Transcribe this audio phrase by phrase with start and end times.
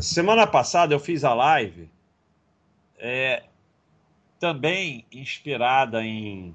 [0.00, 1.88] semana passada eu fiz a live
[2.98, 3.42] é,
[4.38, 6.54] também inspirada em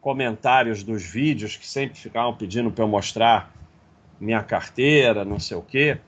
[0.00, 3.52] comentários dos vídeos que sempre ficavam pedindo para eu mostrar
[4.20, 5.98] minha carteira, não sei o quê.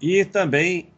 [0.00, 0.88] E também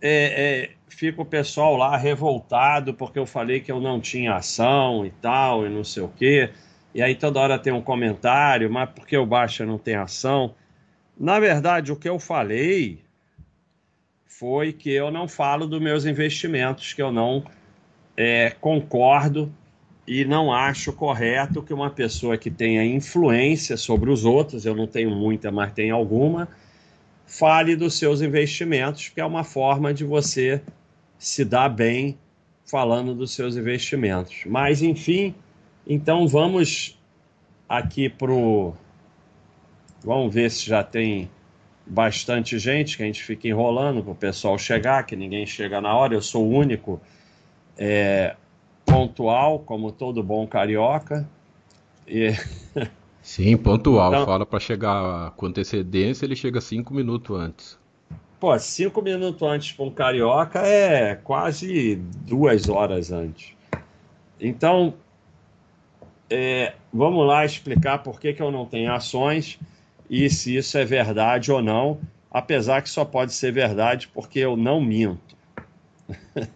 [0.00, 5.04] é, é, fica o pessoal lá revoltado porque eu falei que eu não tinha ação
[5.04, 6.50] e tal, e não sei o quê.
[6.94, 10.54] E aí toda hora tem um comentário, mas por que o Baixa não tem ação?
[11.18, 13.03] Na verdade, o que eu falei
[14.38, 17.44] foi que eu não falo dos meus investimentos, que eu não
[18.16, 19.52] é, concordo
[20.06, 24.86] e não acho correto que uma pessoa que tenha influência sobre os outros, eu não
[24.86, 26.48] tenho muita, mas tenho alguma,
[27.24, 30.60] fale dos seus investimentos, que é uma forma de você
[31.16, 32.18] se dar bem
[32.66, 34.42] falando dos seus investimentos.
[34.46, 35.34] Mas, enfim,
[35.86, 36.98] então vamos
[37.68, 38.74] aqui para o.
[40.02, 41.30] Vamos ver se já tem
[41.86, 45.94] bastante gente, que a gente fica enrolando para o pessoal chegar, que ninguém chega na
[45.94, 46.14] hora.
[46.14, 47.00] Eu sou o único
[47.76, 48.36] é,
[48.84, 51.28] pontual, como todo bom carioca.
[52.06, 52.32] E...
[53.22, 54.12] Sim, pontual.
[54.12, 57.78] Então, Fala para chegar com antecedência, ele chega cinco minutos antes.
[58.38, 63.54] Pô, cinco minutos antes para um carioca é quase duas horas antes.
[64.38, 64.92] Então,
[66.28, 69.58] é, vamos lá explicar por que, que eu não tenho ações
[70.08, 74.56] e se isso é verdade ou não, apesar que só pode ser verdade porque eu
[74.56, 75.36] não minto.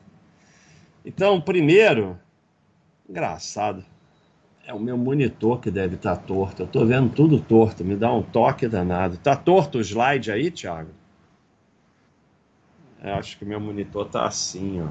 [1.04, 2.18] então, primeiro,
[3.08, 3.84] engraçado,
[4.66, 6.62] é o meu monitor que deve estar tá torto.
[6.62, 9.16] Eu estou vendo tudo torto, me dá um toque danado.
[9.16, 10.90] Tá torto o slide aí, Thiago?
[13.02, 14.88] Eu acho que meu monitor tá assim, ó.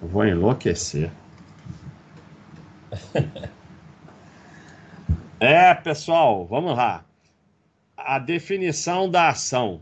[0.00, 1.10] Eu vou enlouquecer.
[5.40, 7.04] É, pessoal, vamos lá.
[7.96, 9.80] A definição da ação.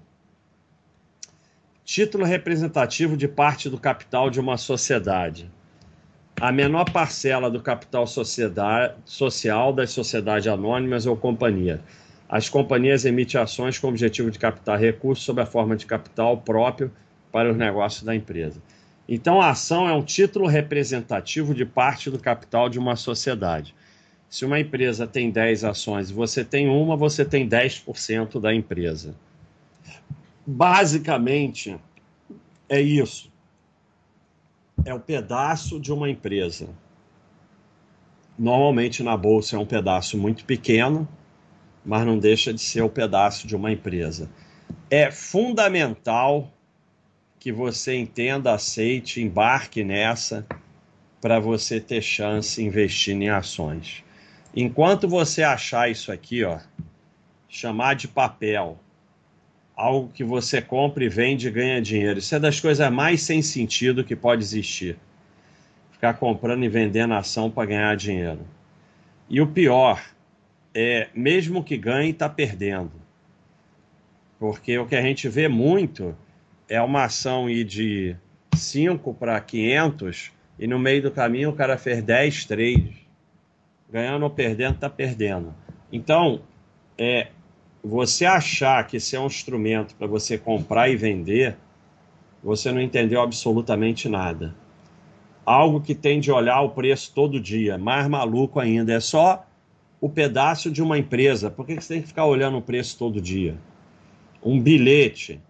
[1.84, 5.50] Título representativo de parte do capital de uma sociedade.
[6.40, 11.82] A menor parcela do capital social das sociedades anônimas ou companhia.
[12.28, 16.38] As companhias emitem ações com o objetivo de captar recursos sob a forma de capital
[16.38, 16.90] próprio
[17.30, 18.60] para os negócios da empresa.
[19.06, 23.74] Então, a ação é um título representativo de parte do capital de uma sociedade.
[24.32, 29.14] Se uma empresa tem 10 ações e você tem uma, você tem 10% da empresa.
[30.46, 31.76] Basicamente,
[32.66, 33.30] é isso.
[34.86, 36.66] É o um pedaço de uma empresa.
[38.38, 41.06] Normalmente na bolsa é um pedaço muito pequeno,
[41.84, 44.30] mas não deixa de ser o um pedaço de uma empresa.
[44.88, 46.50] É fundamental
[47.38, 50.46] que você entenda, aceite, embarque nessa
[51.20, 54.02] para você ter chance investindo em ações.
[54.54, 56.58] Enquanto você achar isso aqui, ó,
[57.48, 58.78] chamar de papel,
[59.74, 63.40] algo que você compra e vende e ganha dinheiro, isso é das coisas mais sem
[63.40, 64.98] sentido que pode existir.
[65.90, 68.40] Ficar comprando e vendendo ação para ganhar dinheiro.
[69.28, 70.02] E o pior
[70.74, 72.92] é, mesmo que ganhe, está perdendo.
[74.38, 76.16] Porque o que a gente vê muito
[76.68, 78.16] é uma ação ir de
[78.54, 83.01] 5 para 500 e no meio do caminho o cara fez 10 trades
[83.92, 85.54] ganhando ou perdendo, está perdendo.
[85.92, 86.40] Então,
[86.96, 87.28] é,
[87.84, 91.56] você achar que esse é um instrumento para você comprar e vender,
[92.42, 94.54] você não entendeu absolutamente nada.
[95.44, 99.44] Algo que tem de olhar o preço todo dia, mais maluco ainda, é só
[100.00, 101.50] o pedaço de uma empresa.
[101.50, 103.56] Por que você tem que ficar olhando o preço todo dia?
[104.42, 105.40] Um bilhete,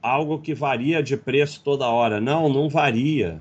[0.00, 2.20] algo que varia de preço toda hora.
[2.20, 3.40] Não, não varia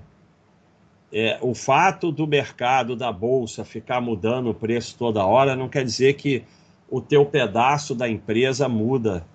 [1.12, 5.84] é, o fato do mercado da bolsa ficar mudando o preço toda hora não quer
[5.84, 6.44] dizer que
[6.90, 9.26] o teu pedaço da empresa muda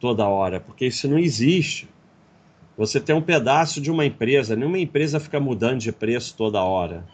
[0.00, 1.88] toda hora, porque isso não existe.
[2.76, 7.04] Você tem um pedaço de uma empresa, nenhuma empresa fica mudando de preço toda hora.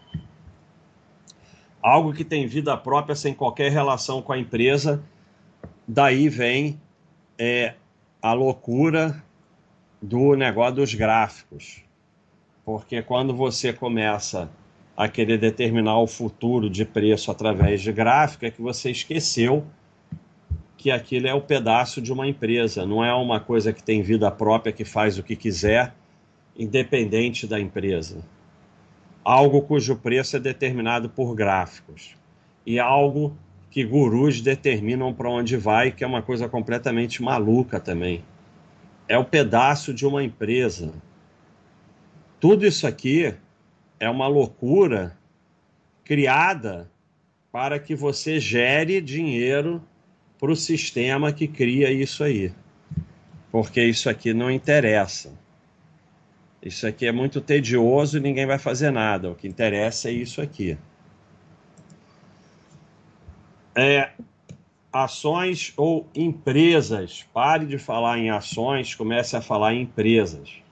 [1.82, 5.02] Algo que tem vida própria sem qualquer relação com a empresa,
[5.86, 6.80] daí vem
[7.38, 7.74] é,
[8.20, 9.22] a loucura
[10.00, 11.83] do negócio dos gráficos.
[12.64, 14.50] Porque quando você começa
[14.96, 19.64] a querer determinar o futuro de preço através de gráfico, é que você esqueceu
[20.76, 24.30] que aquilo é o pedaço de uma empresa, não é uma coisa que tem vida
[24.30, 25.94] própria que faz o que quiser,
[26.56, 28.18] independente da empresa.
[29.24, 32.14] Algo cujo preço é determinado por gráficos
[32.66, 33.36] e algo
[33.70, 38.22] que gurus determinam para onde vai, que é uma coisa completamente maluca também.
[39.08, 40.92] É o pedaço de uma empresa.
[42.44, 43.34] Tudo isso aqui
[43.98, 45.16] é uma loucura
[46.04, 46.90] criada
[47.50, 49.82] para que você gere dinheiro
[50.38, 52.52] para o sistema que cria isso aí.
[53.50, 55.32] porque isso aqui não interessa.
[56.62, 59.30] Isso aqui é muito tedioso e ninguém vai fazer nada.
[59.30, 60.76] O que interessa é isso aqui.
[63.74, 64.10] É,
[64.92, 67.24] ações ou empresas.
[67.32, 70.62] Pare de falar em ações, comece a falar em empresas.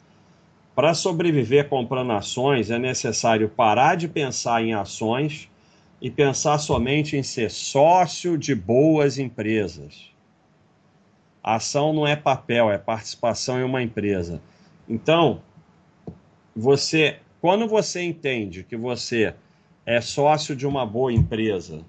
[0.75, 5.51] Para sobreviver comprando ações, é necessário parar de pensar em ações
[6.01, 10.11] e pensar somente em ser sócio de boas empresas.
[11.45, 14.41] A ação não é papel, é participação em uma empresa.
[14.89, 15.43] Então,
[16.57, 19.35] você, quando você entende que você
[19.85, 21.85] é sócio de uma boa empresa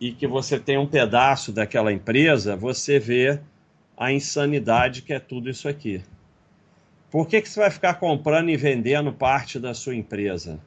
[0.00, 3.40] e que você tem um pedaço daquela empresa, você vê
[3.96, 6.02] a insanidade que é tudo isso aqui.
[7.10, 10.60] Por que, que você vai ficar comprando e vendendo parte da sua empresa?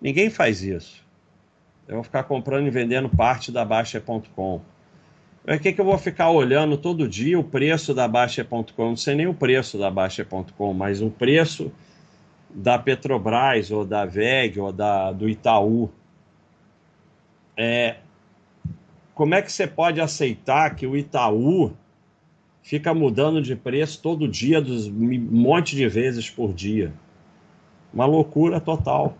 [0.00, 1.04] Ninguém faz isso.
[1.86, 4.62] Eu vou ficar comprando e vendendo parte da Baixa.com.
[5.44, 8.64] Por que, que eu vou ficar olhando todo dia o preço da Baixa.com?
[8.78, 11.70] Não sei nem o preço da Baixa.com, mas o preço
[12.48, 15.90] da Petrobras, ou da VEG, ou da, do Itaú.
[17.56, 17.96] É,
[19.14, 21.76] como é que você pode aceitar que o Itaú
[22.62, 26.92] fica mudando de preço todo dia, dos, um monte de vezes por dia?
[27.92, 29.18] Uma loucura total.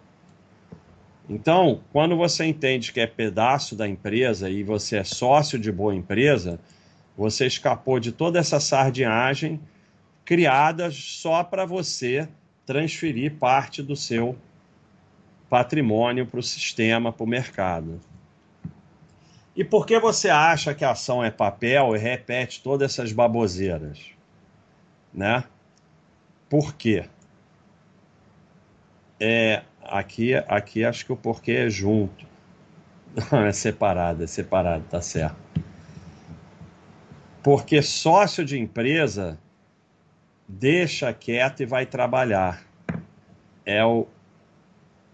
[1.29, 5.94] Então, quando você entende que é pedaço da empresa e você é sócio de boa
[5.94, 6.59] empresa,
[7.17, 9.61] você escapou de toda essa sardinhagem
[10.25, 12.29] criada só para você
[12.65, 14.37] transferir parte do seu
[15.50, 18.00] patrimônio para o sistema, para o mercado.
[19.54, 23.99] E por que você acha que a ação é papel e repete todas essas baboseiras?
[25.12, 25.44] Né?
[26.49, 27.04] Por quê?
[29.20, 32.26] É, Aqui, aqui acho que o porquê é junto.
[33.31, 35.37] Não, é separado, é separado, tá certo.
[37.43, 39.38] Porque sócio de empresa
[40.46, 42.64] deixa quieto e vai trabalhar.
[43.66, 44.06] É o,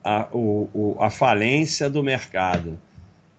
[0.05, 2.79] a, o, o, a falência do mercado.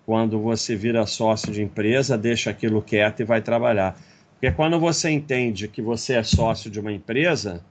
[0.09, 3.95] Quando você vira sócio de empresa, deixa aquilo quieto e vai trabalhar.
[4.31, 7.63] Porque quando você entende que você é sócio de uma empresa,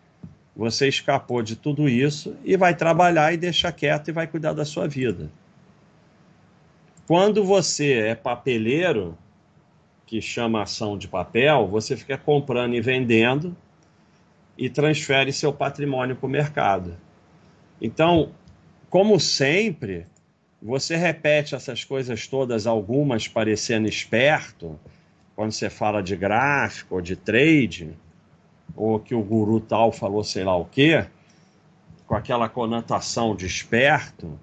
[0.55, 4.65] você escapou de tudo isso e vai trabalhar e deixar quieto e vai cuidar da
[4.65, 5.29] sua vida.
[7.09, 9.19] Quando você é papeleiro,
[10.07, 13.57] que chama ação de papel, você fica comprando e vendendo
[14.57, 16.97] e transfere seu patrimônio para o mercado.
[17.83, 18.31] Então,
[18.89, 20.07] como sempre,
[20.61, 24.79] você repete essas coisas todas, algumas parecendo esperto,
[25.37, 27.97] quando você fala de gráfico ou de trade
[28.75, 31.07] ou que o guru tal falou sei lá o quê,
[32.07, 34.39] com aquela conotação de esperto,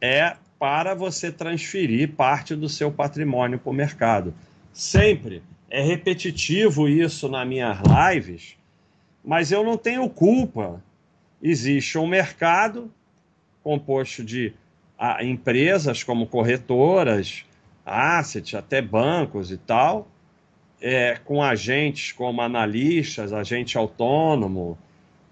[0.00, 4.34] é para você transferir parte do seu patrimônio para o mercado.
[4.72, 8.56] Sempre é repetitivo isso nas minhas lives,
[9.24, 10.82] mas eu não tenho culpa.
[11.42, 12.92] Existe um mercado
[13.62, 14.54] composto de
[14.98, 17.44] a, empresas como corretoras,
[17.84, 20.08] assets, até bancos e tal,
[20.80, 24.78] é, com agentes como analistas, agente autônomo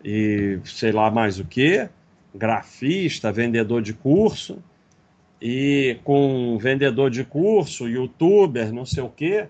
[0.04, 1.88] e sei lá mais o que,
[2.34, 4.62] grafista, vendedor de curso,
[5.40, 9.46] e com vendedor de curso, youtuber, não sei o que,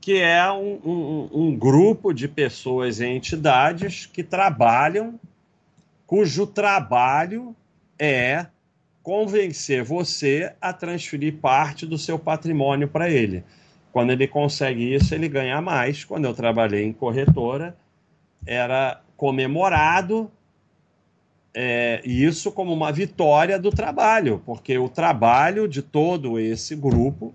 [0.00, 5.18] que é um, um, um grupo de pessoas e entidades que trabalham,
[6.06, 7.54] cujo trabalho
[7.98, 8.46] é
[9.04, 13.44] convencer você a transferir parte do seu patrimônio para ele.
[13.92, 16.02] Quando ele consegue isso, ele ganha mais.
[16.02, 17.76] Quando eu trabalhei em corretora,
[18.44, 20.28] era comemorado
[21.54, 27.32] é, isso como uma vitória do trabalho, porque o trabalho de todo esse grupo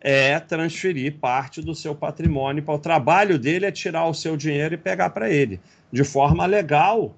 [0.00, 4.74] é transferir parte do seu patrimônio para o trabalho dele é tirar o seu dinheiro
[4.74, 5.60] e pegar para ele
[5.90, 7.16] de forma legal,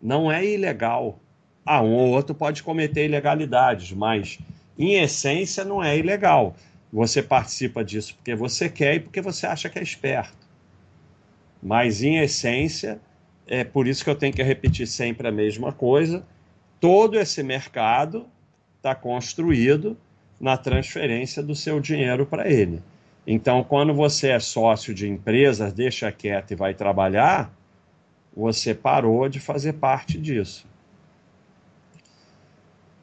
[0.00, 1.18] não é ilegal.
[1.64, 4.38] Ah, um ou outro pode cometer ilegalidades, mas
[4.78, 6.56] em essência não é ilegal.
[6.92, 10.42] Você participa disso porque você quer e porque você acha que é esperto.
[11.62, 13.00] Mas, em essência,
[13.46, 16.26] é por isso que eu tenho que repetir sempre a mesma coisa.
[16.80, 18.26] Todo esse mercado
[18.76, 19.96] está construído
[20.40, 22.82] na transferência do seu dinheiro para ele.
[23.24, 27.54] Então, quando você é sócio de empresas, deixa quieto e vai trabalhar,
[28.36, 30.66] você parou de fazer parte disso.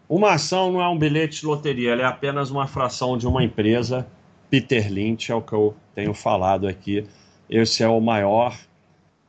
[0.09, 3.43] Uma ação não é um bilhete de loteria, ela é apenas uma fração de uma
[3.43, 4.07] empresa.
[4.49, 7.05] Peter Lynch é o que eu tenho falado aqui.
[7.47, 8.57] Esse é o maior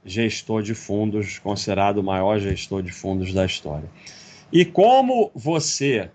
[0.03, 3.91] gestor de fundos, considerado o maior gestor de fundos da história.
[4.51, 6.11] E como você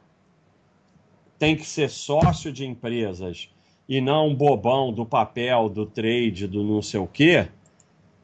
[1.37, 3.47] tem que ser sócio de empresas
[3.87, 7.47] e não um bobão do papel, do trade, do não sei o quê,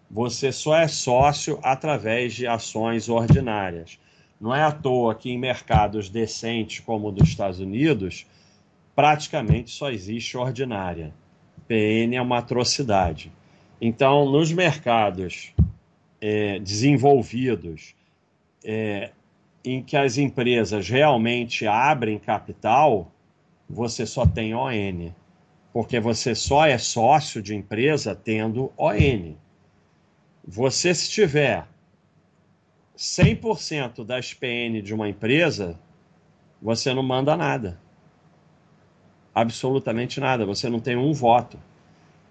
[0.10, 4.00] você só é sócio através de ações ordinárias.
[4.42, 8.26] Não é à toa que em mercados decentes como o dos Estados Unidos,
[8.96, 11.14] praticamente só existe ordinária.
[11.68, 13.32] PN é uma atrocidade.
[13.80, 15.54] Então, nos mercados
[16.20, 17.94] é, desenvolvidos,
[18.66, 19.12] é,
[19.64, 23.12] em que as empresas realmente abrem capital,
[23.70, 25.12] você só tem ON.
[25.72, 29.36] Porque você só é sócio de empresa tendo ON.
[30.44, 31.68] Você, se tiver
[32.98, 35.80] 100% das PN de uma empresa,
[36.62, 37.80] você não manda nada.
[39.34, 40.46] Absolutamente nada.
[40.46, 41.58] Você não tem um voto.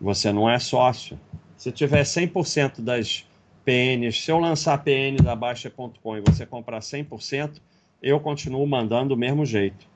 [0.00, 1.18] Você não é sócio.
[1.56, 3.26] Se tiver 100% das
[3.64, 7.60] PNs, se eu lançar PN da Baixa.com e você comprar 100%,
[8.02, 9.86] eu continuo mandando do mesmo jeito.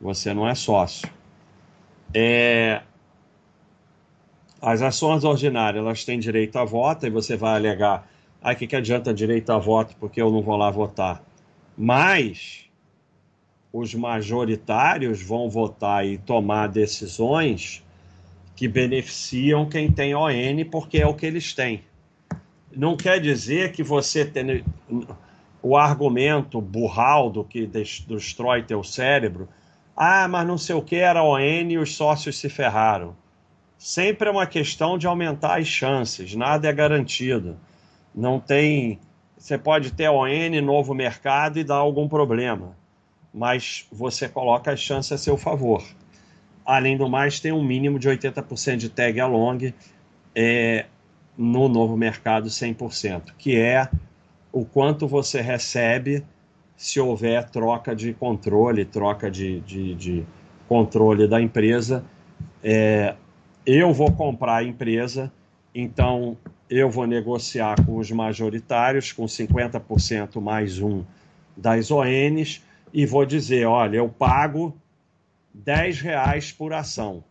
[0.00, 1.08] Você não é sócio.
[2.12, 2.82] É...
[4.60, 8.08] As ações ordinárias, elas têm direito a voto e você vai alegar,
[8.52, 11.22] o que, que adianta direito a voto porque eu não vou lá votar?
[11.76, 12.68] Mas
[13.72, 17.82] os majoritários vão votar e tomar decisões
[18.54, 21.82] que beneficiam quem tem ON porque é o que eles têm
[22.76, 24.64] não quer dizer que você tem
[25.62, 29.48] o argumento burraldo que destrói teu cérebro.
[29.96, 33.16] Ah, mas não sei o que era ON e os sócios se ferraram.
[33.78, 37.56] Sempre é uma questão de aumentar as chances, nada é garantido.
[38.14, 38.98] Não tem.
[39.36, 40.28] Você pode ter ON,
[40.62, 42.76] novo mercado e dar algum problema,
[43.32, 45.84] mas você coloca as chances a seu favor.
[46.64, 49.74] Além do mais, tem um mínimo de 80% de tag along.
[50.34, 50.86] É,
[51.36, 53.88] no novo mercado 100%, que é
[54.52, 56.24] o quanto você recebe
[56.76, 60.26] se houver troca de controle, troca de, de, de
[60.68, 62.04] controle da empresa.
[62.62, 63.14] É,
[63.66, 65.32] eu vou comprar a empresa,
[65.74, 66.36] então
[66.68, 71.04] eu vou negociar com os majoritários, com 50% mais um
[71.56, 74.76] das ONs, e vou dizer: olha, eu pago
[75.52, 77.22] 10 reais por ação.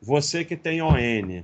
[0.00, 1.42] Você que tem ON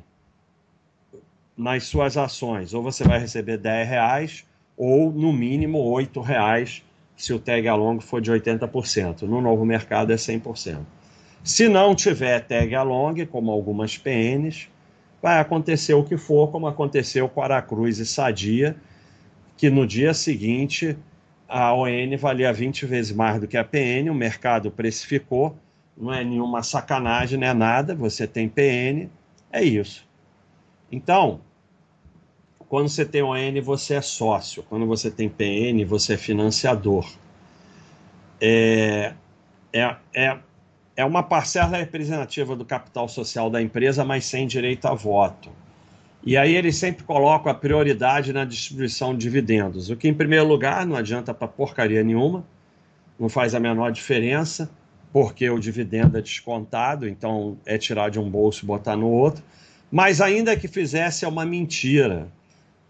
[1.58, 2.72] nas suas ações.
[2.72, 4.46] Ou você vai receber 10 reais
[4.76, 6.84] ou no mínimo 8 reais
[7.16, 9.22] se o tag along for de 80%.
[9.22, 10.78] No novo mercado é 100%.
[11.42, 14.68] Se não tiver tag along, como algumas PNs,
[15.22, 18.76] vai acontecer o que for, como aconteceu com Aracruz e Sadia,
[19.56, 20.96] que no dia seguinte
[21.48, 25.56] a ON valia 20 vezes mais do que a PN, o mercado precificou,
[25.96, 29.08] não é nenhuma sacanagem, não é nada, você tem PN,
[29.50, 30.06] é isso.
[30.92, 31.40] Então,
[32.68, 34.62] quando você tem ON, você é sócio.
[34.68, 37.10] Quando você tem PN, você é financiador.
[38.40, 39.14] É,
[39.72, 40.38] é, é,
[40.98, 45.48] é uma parcela representativa do capital social da empresa, mas sem direito a voto.
[46.24, 50.44] E aí eles sempre colocam a prioridade na distribuição de dividendos, o que, em primeiro
[50.48, 52.44] lugar, não adianta para porcaria nenhuma,
[53.16, 54.68] não faz a menor diferença,
[55.12, 59.44] porque o dividendo é descontado, então é tirar de um bolso e botar no outro.
[59.92, 62.26] Mas ainda que fizesse, é uma mentira,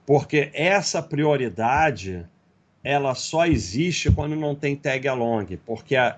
[0.07, 2.25] porque essa prioridade
[2.83, 6.17] ela só existe quando não tem tag along, porque a,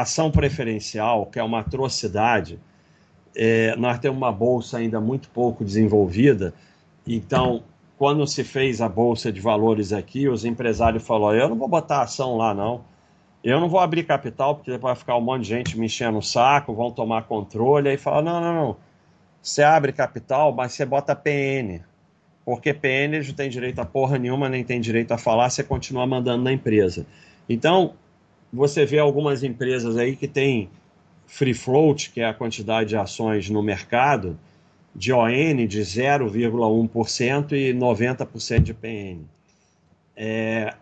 [0.00, 2.58] ação preferencial, que é uma atrocidade,
[3.36, 6.54] é, nós temos uma bolsa ainda muito pouco desenvolvida,
[7.06, 7.62] então
[7.96, 12.02] quando se fez a bolsa de valores aqui, os empresários falaram: eu não vou botar
[12.02, 12.84] ação lá não,
[13.42, 16.22] eu não vou abrir capital porque vai ficar um monte de gente me enchendo o
[16.22, 18.76] saco, vão tomar controle, aí fala: não, não, não,
[19.42, 21.80] você abre capital, mas você bota PN
[22.44, 26.06] porque PN não tem direito a porra nenhuma, nem tem direito a falar, você continua
[26.06, 27.06] mandando na empresa.
[27.48, 27.94] Então,
[28.54, 30.70] você vê algumas empresas aí que tem
[31.26, 34.38] free float, que é a quantidade de ações no mercado,
[34.94, 39.22] de ON de 0,1% e 90% de PN.
[40.16, 40.72] É,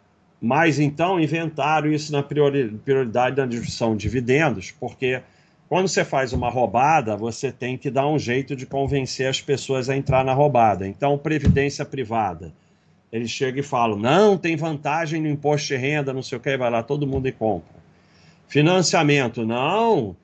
[0.41, 5.23] mas então inventaram isso na prioridade da distribuição de dividendos, porque
[5.69, 9.89] quando você faz uma roubada, você tem que dar um jeito de convencer as pessoas
[9.89, 10.87] a entrar na roubada.
[10.87, 12.53] Então, previdência privada.
[13.13, 16.57] Eles chegam e falam: não, tem vantagem no imposto de renda, não sei o que,
[16.57, 17.83] vai lá todo mundo e compra.
[18.49, 20.17] Financiamento, não,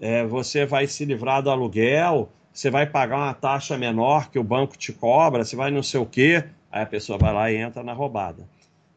[0.00, 4.44] é, você vai se livrar do aluguel, você vai pagar uma taxa menor que o
[4.44, 7.56] banco te cobra, você vai não sei o que, aí a pessoa vai lá e
[7.56, 8.46] entra na roubada.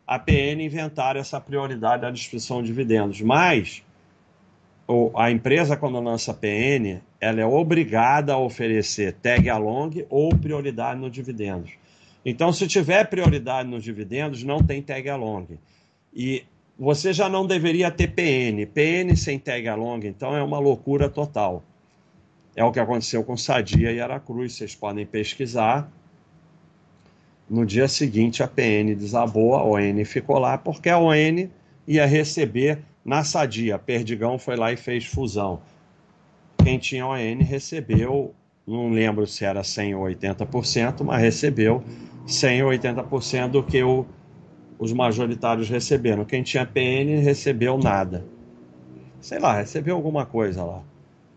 [0.05, 3.83] A PN inventaram essa prioridade da distribuição de dividendos, mas
[5.15, 11.11] a empresa, quando lança PN, ela é obrigada a oferecer tag along ou prioridade no
[11.11, 11.71] dividendos.
[12.25, 15.57] Então, se tiver prioridade nos dividendos, não tem tag along.
[16.13, 16.43] E
[16.77, 18.65] você já não deveria ter PN.
[18.65, 21.63] PN sem tag along, então, é uma loucura total.
[22.55, 25.89] É o que aconteceu com Sadia e Aracruz, vocês podem pesquisar.
[27.49, 31.47] No dia seguinte, a PN desabou, a ON ficou lá, porque a ON
[31.87, 33.79] ia receber na Sadia.
[33.79, 35.61] Perdigão foi lá e fez fusão.
[36.63, 38.35] Quem tinha ON recebeu,
[38.67, 41.83] não lembro se era 100 ou 80%, mas recebeu
[42.33, 44.05] 100 ou 80% do que o,
[44.77, 46.23] os majoritários receberam.
[46.23, 48.25] Quem tinha PN recebeu nada.
[49.19, 50.81] Sei lá, recebeu alguma coisa lá.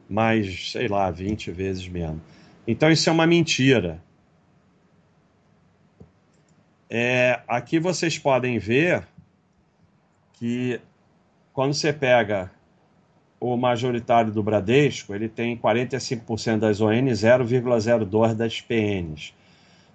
[0.08, 2.20] Mas, sei lá, 20 vezes menos.
[2.66, 4.02] Então isso é uma mentira.
[6.88, 9.02] É, aqui vocês podem ver
[10.34, 10.80] que
[11.52, 12.50] quando você pega
[13.40, 19.34] o majoritário do Bradesco, ele tem 45% das ON e 0,02% das PNs.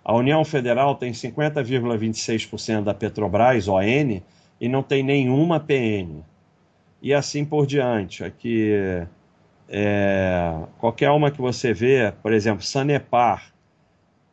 [0.07, 4.21] A União Federal tem 50,26% da Petrobras, ON,
[4.61, 6.23] e não tem nenhuma PN.
[7.01, 8.23] E assim por diante.
[8.23, 8.71] Aqui,
[9.67, 13.51] é, qualquer uma que você vê, por exemplo, Sanepar,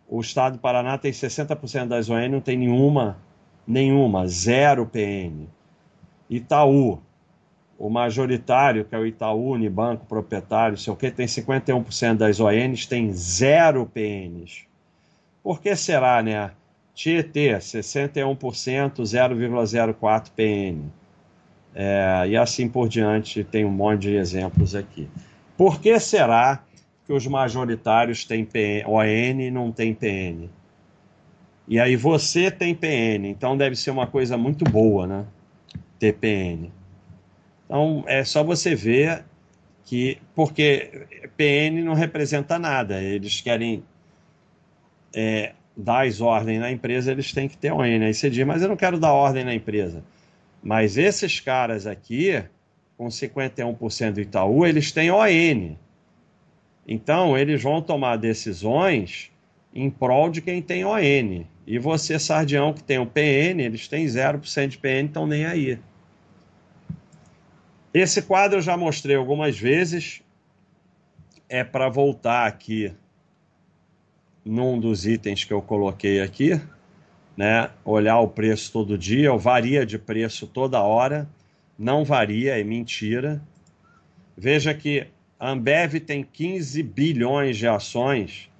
[0.08, 3.18] o estado do Paraná tem 60% das ON, não tem nenhuma,
[3.66, 5.48] nenhuma, zero PN.
[6.30, 7.00] Itaú,
[7.76, 12.86] o majoritário, que é o Itaú, Unibanco, proprietário, sei o que, tem 51% das ONs,
[12.86, 14.72] tem zero PNs.
[15.44, 16.50] Por que será, né?
[16.94, 20.90] Tietê, 61%, 0,04 PN.
[21.74, 25.06] É, e assim por diante, tem um monte de exemplos aqui.
[25.54, 26.64] Por que será
[27.06, 30.48] que os majoritários têm PN, ON e não tem PN?
[31.68, 35.26] E aí você tem PN, então deve ser uma coisa muito boa, né?
[35.98, 36.70] Ter PN.
[37.66, 39.24] Então é só você ver
[39.84, 40.18] que.
[40.34, 43.82] Porque PN não representa nada, eles querem
[45.14, 47.82] é, dar as ordens na empresa, eles têm que ter ON.
[47.82, 50.02] Aí você diz, mas eu não quero dar ordem na empresa.
[50.62, 52.42] Mas esses caras aqui,
[52.96, 55.76] com 51% do Itaú, eles têm ON.
[56.86, 59.30] Então, eles vão tomar decisões
[59.74, 61.44] em prol de quem tem ON.
[61.66, 65.78] E você, Sardião, que tem o PN, eles têm 0% de PN, estão nem aí.
[67.92, 70.22] Esse quadro eu já mostrei algumas vezes.
[71.48, 72.92] É para voltar aqui
[74.44, 76.60] num dos itens que eu coloquei aqui,
[77.36, 77.70] né?
[77.84, 81.28] Olhar o preço todo dia, varia de preço toda hora,
[81.78, 83.42] não varia, é mentira.
[84.36, 85.06] Veja que
[85.38, 88.50] a Ambev tem 15 bilhões de ações,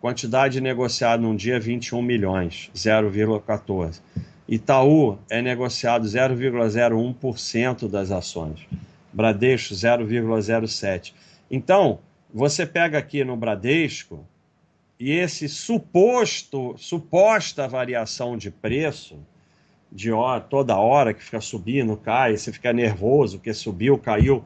[0.00, 4.00] quantidade negociada num dia 21 milhões, 0,14.
[4.46, 8.60] Itaú é negociado 0,01% das ações.
[9.12, 11.14] Bradesco 0,07.
[11.50, 12.00] Então,
[12.32, 14.26] você pega aqui no Bradesco
[14.98, 19.18] e esse suposto suposta variação de preço
[19.90, 24.44] de hora, toda hora que fica subindo, cai, você fica nervoso porque subiu, caiu,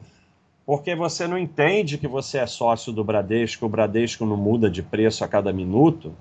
[0.65, 4.83] porque você não entende que você é sócio do Bradesco, o Bradesco não muda de
[4.83, 6.15] preço a cada minuto.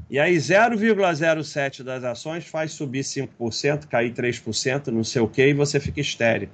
[0.09, 5.53] E aí 0,07 das ações faz subir 5%, cair 3%, não sei o que, e
[5.53, 6.49] você fica estéreo.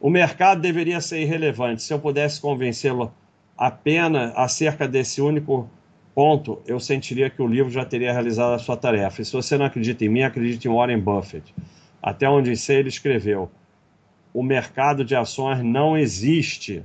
[0.00, 1.80] O mercado deveria ser irrelevante.
[1.82, 3.14] Se eu pudesse convencê-lo
[3.56, 5.70] apenas acerca desse único
[6.16, 9.20] ponto, eu sentiria que o livro já teria realizado a sua tarefa.
[9.20, 11.54] E se você não acredita em mim, acredite em Warren Buffett.
[12.02, 13.50] Até onde sei, ele escreveu:
[14.32, 16.82] o mercado de ações não existe.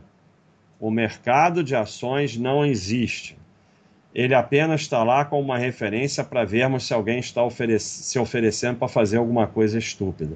[0.77, 3.37] O mercado de ações não existe.
[4.13, 8.79] Ele apenas está lá como uma referência para vermos se alguém está oferec se oferecendo
[8.79, 10.35] para fazer alguma coisa estúpida.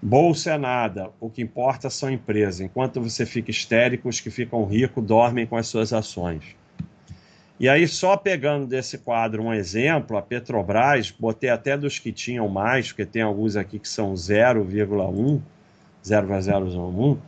[0.00, 2.60] Bolsa é nada, o que importa são empresas.
[2.60, 6.61] Enquanto você fica histérico, os que ficam ricos dormem com as suas ações.
[7.62, 12.48] E aí, só pegando desse quadro um exemplo, a Petrobras, botei até dos que tinham
[12.48, 15.40] mais, porque tem alguns aqui que são 0,1,
[16.04, 17.18] 0,001,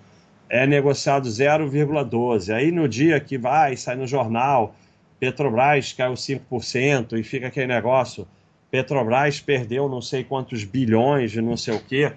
[0.49, 2.53] é negociado 0,12.
[2.53, 4.75] Aí no dia que vai, sai no jornal,
[5.21, 8.27] Petrobras caiu 5% e fica aquele negócio,
[8.73, 12.13] Petrobras perdeu não sei quantos bilhões de não sei o quê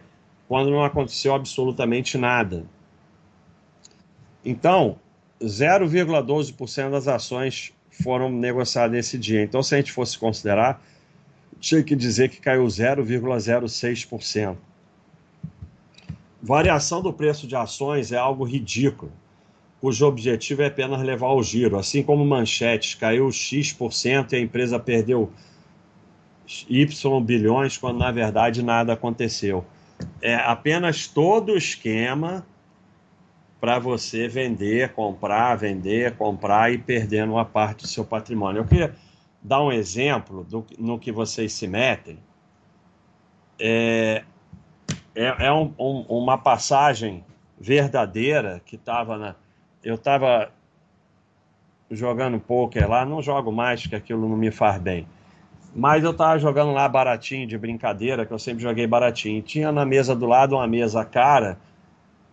[0.47, 2.65] quando não aconteceu absolutamente nada.
[4.43, 4.97] Então,
[5.39, 9.42] 0,12% das ações foram negociadas nesse dia.
[9.42, 10.82] Então, se a gente fosse considerar,
[11.60, 14.58] tinha que dizer que caiu 0,06%.
[16.42, 19.12] Variação do preço de ações é algo ridículo,
[19.82, 21.78] cujo objetivo é apenas levar o giro.
[21.78, 25.32] Assim como manchetes caiu X% e a empresa perdeu
[26.70, 29.66] Y bilhões, quando na verdade nada aconteceu.
[30.22, 32.46] É apenas todo o esquema
[33.60, 38.62] para você vender, comprar, vender, comprar e perdendo uma parte do seu patrimônio.
[38.62, 38.96] Eu queria
[39.41, 42.20] dar um exemplo do, no que vocês se metem.
[43.60, 44.24] É,
[45.15, 47.24] é, é um, um, uma passagem
[47.60, 49.36] verdadeira que estava na.
[49.84, 50.52] Eu estava
[51.89, 55.08] jogando poker lá, não jogo mais, que aquilo não me faz bem.
[55.74, 59.41] Mas eu estava jogando lá baratinho, de brincadeira, que eu sempre joguei baratinho.
[59.41, 61.58] Tinha na mesa do lado uma mesa cara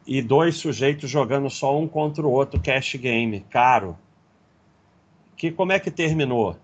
[0.06, 3.96] e dois sujeitos jogando só um contra o outro cash game, caro.
[5.36, 6.56] Que como é que terminou?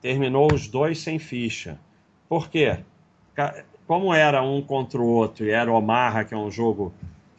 [0.00, 1.78] Terminou os dois sem ficha.
[2.28, 2.78] Por quê?
[3.86, 6.92] Como era um contra o outro e era o Omaha, que é um jogo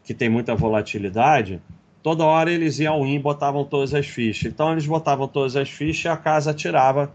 [0.03, 1.61] que tem muita volatilidade,
[2.01, 4.51] toda hora eles iam in e botavam todas as fichas.
[4.51, 7.13] Então eles botavam todas as fichas e a casa tirava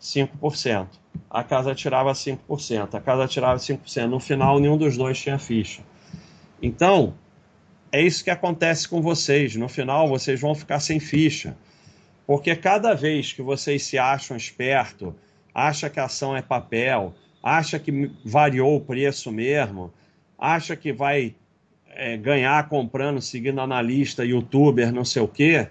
[0.00, 0.88] 5%.
[1.30, 4.06] A casa tirava 5%, a casa tirava 5%.
[4.06, 5.82] No final, nenhum dos dois tinha ficha.
[6.60, 7.14] Então,
[7.96, 9.56] é isso que acontece com vocês.
[9.56, 11.56] No final, vocês vão ficar sem ficha.
[12.26, 15.16] Porque cada vez que vocês se acham esperto,
[15.54, 19.90] acha que a ação é papel, acha que variou o preço mesmo,
[20.38, 21.34] acha que vai
[21.88, 25.66] é, ganhar comprando, seguindo analista, youtuber, não sei o quê,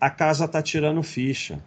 [0.00, 1.60] a casa está tirando ficha.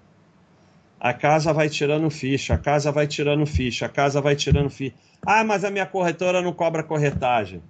[1.02, 4.96] A casa vai tirando ficha, a casa vai tirando ficha, a casa vai tirando ficha.
[5.26, 7.62] Ah, mas a minha corretora não cobra corretagem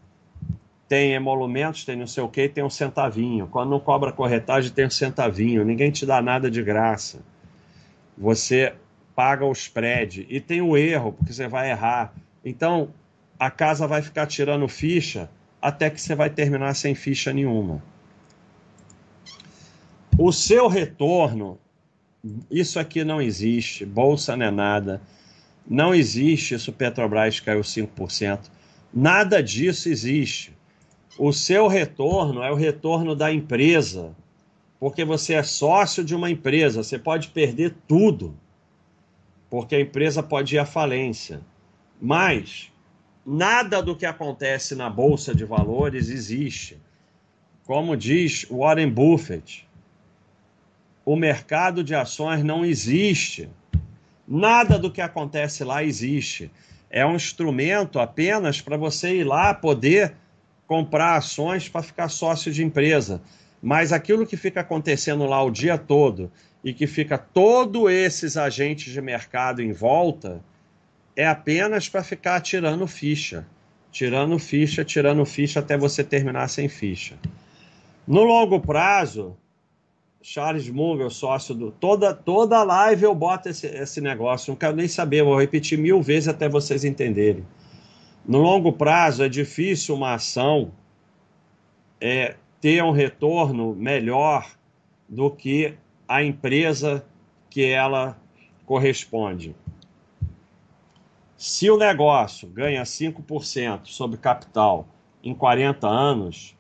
[0.87, 3.47] tem emolumentos, tem não sei o que, tem um centavinho.
[3.47, 5.65] Quando não cobra corretagem, tem um centavinho.
[5.65, 7.19] Ninguém te dá nada de graça.
[8.17, 8.73] Você
[9.15, 10.25] paga o spread.
[10.29, 12.13] E tem o erro, porque você vai errar.
[12.43, 12.89] Então,
[13.37, 15.29] a casa vai ficar tirando ficha
[15.61, 17.83] até que você vai terminar sem ficha nenhuma.
[20.17, 21.59] O seu retorno,
[22.49, 23.85] isso aqui não existe.
[23.85, 25.01] Bolsa não é nada.
[25.69, 28.39] Não existe isso, Petrobras caiu 5%.
[28.93, 30.56] Nada disso existe.
[31.17, 34.15] O seu retorno é o retorno da empresa,
[34.79, 38.37] porque você é sócio de uma empresa, você pode perder tudo,
[39.49, 41.41] porque a empresa pode ir à falência.
[41.99, 42.71] Mas
[43.25, 46.77] nada do que acontece na bolsa de valores existe.
[47.65, 49.67] Como diz Warren Buffett,
[51.03, 53.49] o mercado de ações não existe.
[54.27, 56.51] Nada do que acontece lá existe.
[56.89, 60.15] É um instrumento apenas para você ir lá poder
[60.67, 63.21] comprar ações para ficar sócio de empresa.
[63.61, 66.31] Mas aquilo que fica acontecendo lá o dia todo
[66.63, 70.43] e que fica todos esses agentes de mercado em volta
[71.15, 73.47] é apenas para ficar tirando ficha.
[73.91, 77.17] Tirando ficha, tirando ficha até você terminar sem ficha.
[78.05, 79.35] No longo prazo,
[80.21, 81.71] Charles Munger, sócio do.
[81.71, 86.01] Toda, toda live eu boto esse, esse negócio, não quero nem saber, vou repetir mil
[86.01, 87.45] vezes até vocês entenderem.
[88.27, 90.73] No longo prazo, é difícil uma ação
[92.01, 94.51] é, ter um retorno melhor
[95.07, 97.05] do que a empresa
[97.49, 98.19] que ela
[98.65, 99.55] corresponde.
[101.37, 104.85] Se o negócio ganha 5% sobre capital
[105.23, 106.53] em 40 anos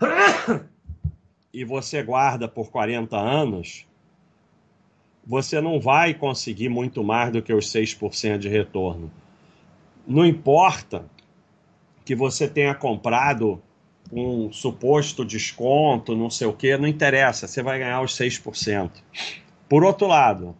[1.54, 3.86] e você guarda por 40 anos,
[5.24, 9.12] você não vai conseguir muito mais do que os 6% de retorno.
[10.10, 11.04] Não importa
[12.04, 13.62] que você tenha comprado
[14.12, 18.90] um suposto desconto, não sei o que, não interessa, você vai ganhar os 6%.
[19.68, 20.56] Por outro lado,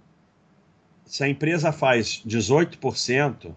[1.05, 3.53] se a empresa faz 18%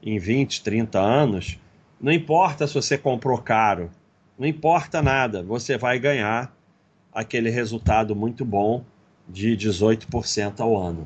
[0.00, 1.58] em 20, 30 anos,
[2.00, 3.90] não importa se você comprou caro,
[4.38, 6.56] não importa nada, você vai ganhar
[7.12, 8.84] aquele resultado muito bom
[9.28, 11.04] de 18% ao ano.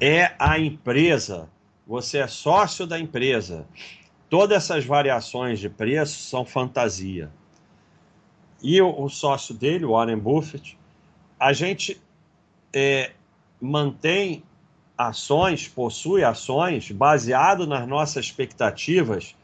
[0.00, 1.48] É a empresa
[1.86, 3.66] você é sócio da empresa.
[4.28, 7.30] Todas essas variações de preço são fantasia.
[8.62, 10.78] E o, o sócio dele, Warren Buffett,
[11.38, 12.00] a gente
[12.72, 13.10] é,
[13.60, 14.42] mantém
[14.96, 19.34] ações, possui ações baseado nas nossas expectativas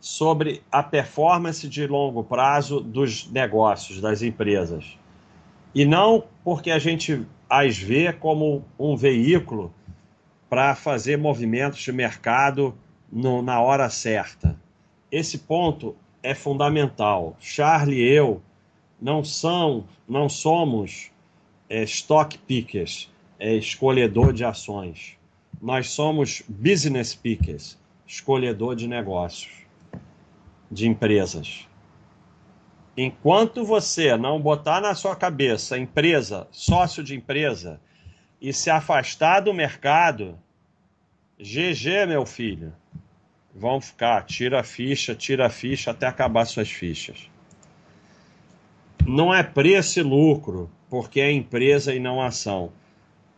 [0.00, 4.98] sobre a performance de longo prazo dos negócios, das empresas.
[5.74, 9.72] E não porque a gente as vê como um veículo
[10.52, 12.76] para fazer movimentos de mercado
[13.10, 14.54] no, na hora certa.
[15.10, 17.34] Esse ponto é fundamental.
[17.40, 18.42] Charlie e eu
[19.00, 21.10] não são, não somos
[21.70, 23.10] é, stock pickers,
[23.40, 25.16] é, escolhedor de ações.
[25.58, 29.54] Nós somos business pickers, escolhedor de negócios,
[30.70, 31.66] de empresas.
[32.94, 37.80] Enquanto você não botar na sua cabeça empresa, sócio de empresa,
[38.42, 40.36] e se afastar do mercado,
[41.38, 42.74] GG, meu filho.
[43.54, 47.30] Vão ficar, tira a ficha, tira a ficha até acabar suas fichas.
[49.06, 52.72] Não é preço e lucro, porque é empresa e não ação.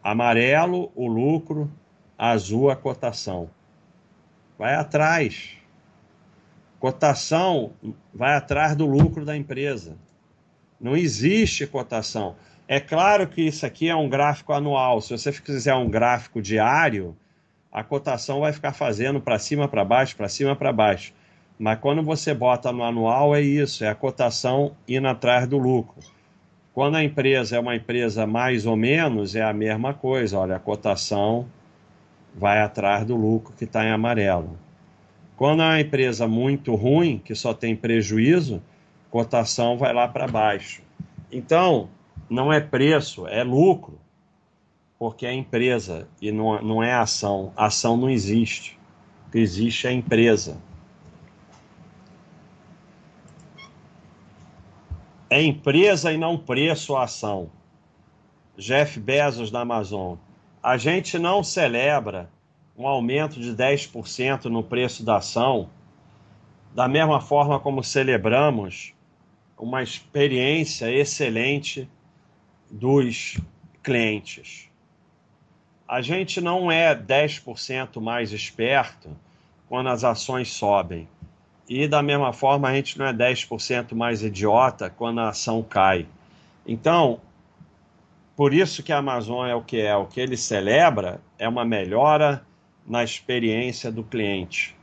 [0.02, 1.70] Amarelo, o lucro,
[2.16, 3.50] azul, a cotação.
[4.58, 5.58] Vai atrás.
[6.80, 7.74] Cotação
[8.12, 9.98] vai atrás do lucro da empresa.
[10.80, 12.36] Não existe cotação.
[12.66, 15.00] É claro que isso aqui é um gráfico anual.
[15.00, 17.14] Se você fizer um gráfico diário,
[17.70, 21.12] a cotação vai ficar fazendo para cima, para baixo, para cima, para baixo.
[21.58, 26.00] Mas quando você bota no anual, é isso, é a cotação indo atrás do lucro.
[26.72, 30.38] Quando a empresa é uma empresa mais ou menos, é a mesma coisa.
[30.38, 31.46] Olha, a cotação
[32.34, 34.58] vai atrás do lucro que está em amarelo.
[35.36, 38.62] Quando é uma empresa muito ruim, que só tem prejuízo,
[39.10, 40.82] cotação vai lá para baixo.
[41.30, 41.88] Então,
[42.34, 43.98] não é preço, é lucro
[44.98, 47.52] porque é empresa e não, não é ação.
[47.56, 48.78] Ação não existe.
[49.26, 50.56] O que existe é empresa.
[55.28, 57.50] É empresa e não preço a ação.
[58.56, 60.16] Jeff Bezos da Amazon.
[60.62, 62.30] A gente não celebra
[62.76, 65.68] um aumento de 10% no preço da ação,
[66.74, 68.94] da mesma forma como celebramos
[69.58, 71.88] uma experiência excelente
[72.74, 73.38] dos
[73.82, 74.68] clientes
[75.88, 79.10] a gente não é 10% mais esperto
[79.68, 81.08] quando as ações sobem.
[81.68, 86.06] E da mesma forma, a gente não é 10% mais idiota quando a ação cai.
[86.66, 87.20] Então,
[88.36, 89.94] por isso que a Amazon é o que é.
[89.96, 92.44] O que ele celebra é uma melhora
[92.86, 94.76] na experiência do cliente.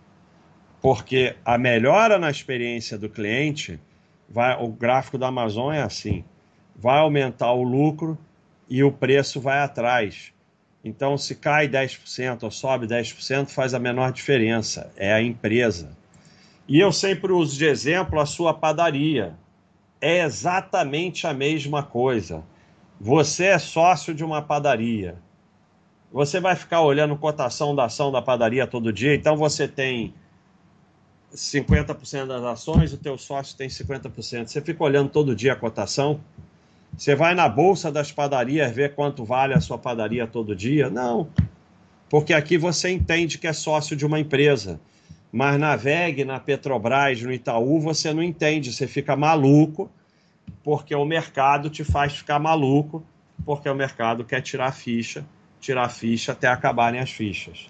[0.82, 3.80] Porque a melhora na experiência do cliente,
[4.28, 6.24] vai, o gráfico da Amazon é assim:
[6.82, 8.18] vai aumentar o lucro
[8.68, 10.34] e o preço vai atrás.
[10.84, 14.92] Então, se cai 10% ou sobe 10%, faz a menor diferença.
[14.98, 15.96] É a empresa.
[16.68, 19.36] E eu sempre uso de exemplo a sua padaria.
[20.02, 22.44] É exatamente a mesma coisa.
[23.00, 25.16] Você é sócio de uma padaria.
[26.12, 30.14] Você vai ficar olhando cotação da ação da padaria todo dia, então você tem
[31.34, 34.48] 50% das ações, o teu sócio tem 50%.
[34.48, 36.20] Você fica olhando todo dia a cotação?
[36.98, 40.90] Você vai na bolsa das padarias ver quanto vale a sua padaria todo dia?
[40.90, 41.30] Não.
[42.10, 44.80] Porque aqui você entende que é sócio de uma empresa.
[45.32, 49.90] Mas na VEG, na Petrobras, no Itaú, você não entende, você fica maluco,
[50.64, 53.04] porque o mercado te faz ficar maluco,
[53.46, 55.26] porque o mercado quer tirar ficha,
[55.60, 57.70] tirar ficha até acabarem as fichas.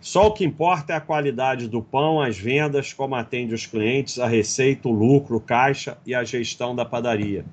[0.00, 4.18] Só o que importa é a qualidade do pão, as vendas, como atende os clientes,
[4.18, 7.44] a receita, o lucro, o caixa e a gestão da padaria.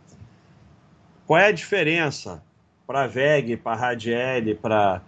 [1.26, 2.44] Qual é a diferença
[2.86, 5.02] para a VEG, para a Radiel, para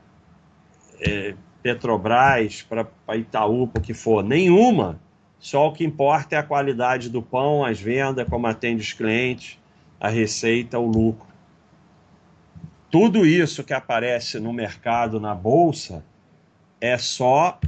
[1.00, 4.24] é, Petrobras, para Itaú, para o que for?
[4.24, 5.00] Nenhuma.
[5.38, 9.60] Só o que importa é a qualidade do pão, as vendas, como atende os clientes,
[10.00, 11.28] a receita, o lucro.
[12.90, 16.04] Tudo isso que aparece no mercado, na bolsa,
[16.82, 17.60] é só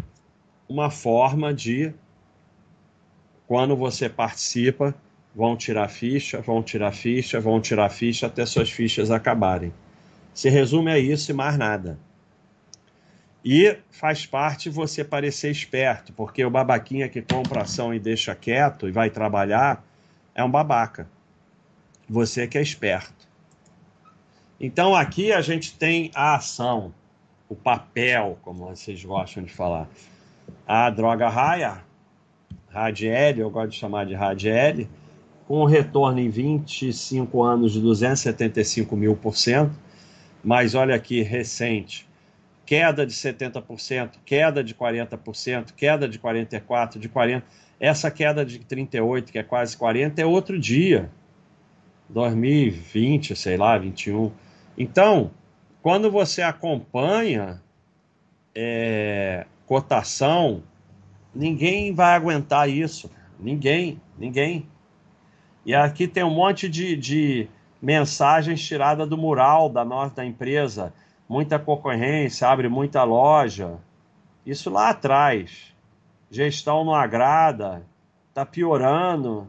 [0.67, 1.93] uma forma de,
[3.47, 4.95] quando você participa,
[5.36, 9.74] vão tirar ficha, vão tirar ficha, vão tirar ficha até suas fichas acabarem.
[10.34, 12.00] Se resume a isso e mais nada.
[13.44, 18.88] E faz parte você parecer esperto, porque o babaquinha que compra ação e deixa quieto
[18.88, 19.84] e vai trabalhar
[20.36, 21.10] é um babaca.
[22.08, 23.28] Você que é esperto.
[24.60, 26.94] Então aqui a gente tem a ação,
[27.48, 29.88] o papel, como vocês gostam de falar.
[30.68, 31.82] A droga raia,
[32.70, 34.88] Radiel, eu gosto de chamar de Radiel,
[35.49, 39.71] com um retorno em 25 anos de 275 mil por cento,
[40.43, 42.07] mas olha aqui, recente,
[42.67, 47.41] queda de 70%, queda de 40%, queda de 44%, de 40%.
[47.79, 51.09] Essa queda de 38%, que é quase 40%, é outro dia,
[52.09, 54.31] 2020, sei lá, 21.
[54.77, 55.31] Então,
[55.81, 57.59] quando você acompanha
[58.53, 60.62] é, cotação,
[61.33, 63.09] ninguém vai aguentar isso.
[63.39, 64.67] Ninguém, ninguém.
[65.69, 67.47] E aqui tem um monte de, de
[67.79, 70.91] mensagens tiradas do mural da nossa empresa.
[71.29, 73.77] Muita concorrência, abre muita loja.
[74.43, 75.71] Isso lá atrás.
[76.32, 77.86] Gestão não agrada,
[78.29, 79.47] está piorando,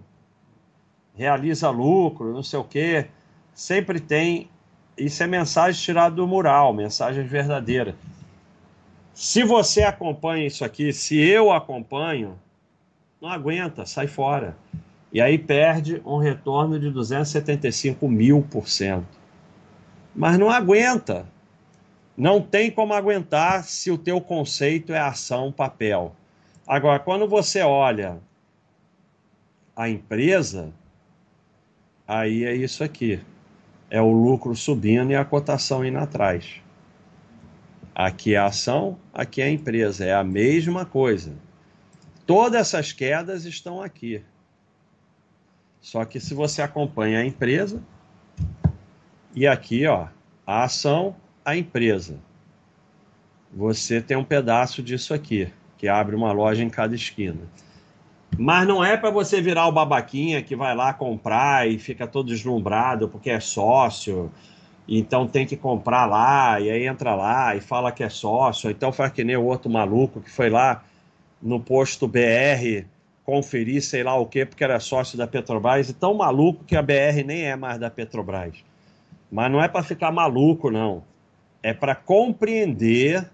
[1.15, 3.07] realiza lucro, não sei o quê.
[3.55, 4.51] Sempre tem.
[4.99, 7.97] Isso é mensagem tirada do mural, mensagem verdadeira.
[9.15, 12.39] Se você acompanha isso aqui, se eu acompanho,
[13.23, 14.55] não aguenta, sai fora.
[15.13, 19.19] E aí perde um retorno de 275 mil por cento.
[20.15, 21.27] Mas não aguenta.
[22.17, 26.15] Não tem como aguentar se o teu conceito é ação, papel.
[26.67, 28.19] Agora, quando você olha
[29.75, 30.73] a empresa,
[32.07, 33.21] aí é isso aqui.
[33.89, 36.61] É o lucro subindo e a cotação indo atrás.
[37.95, 40.05] Aqui é a ação, aqui é a empresa.
[40.05, 41.35] É a mesma coisa.
[42.25, 44.23] Todas essas quedas estão aqui.
[45.81, 47.83] Só que se você acompanha a empresa,
[49.35, 50.07] e aqui, ó,
[50.47, 52.19] a ação, a empresa.
[53.53, 57.41] Você tem um pedaço disso aqui, que abre uma loja em cada esquina.
[58.39, 62.29] Mas não é para você virar o babaquinha que vai lá comprar e fica todo
[62.29, 64.31] deslumbrado porque é sócio,
[64.89, 68.93] então tem que comprar lá, e aí entra lá e fala que é sócio, então
[68.93, 70.83] faz que nem o outro maluco que foi lá
[71.43, 72.85] no posto BR
[73.31, 76.83] conferir sei lá o que, porque era sócio da Petrobras, e tão maluco que a
[76.83, 78.65] BR nem é mais da Petrobras.
[79.31, 81.05] Mas não é para ficar maluco, não.
[81.63, 83.31] É para compreender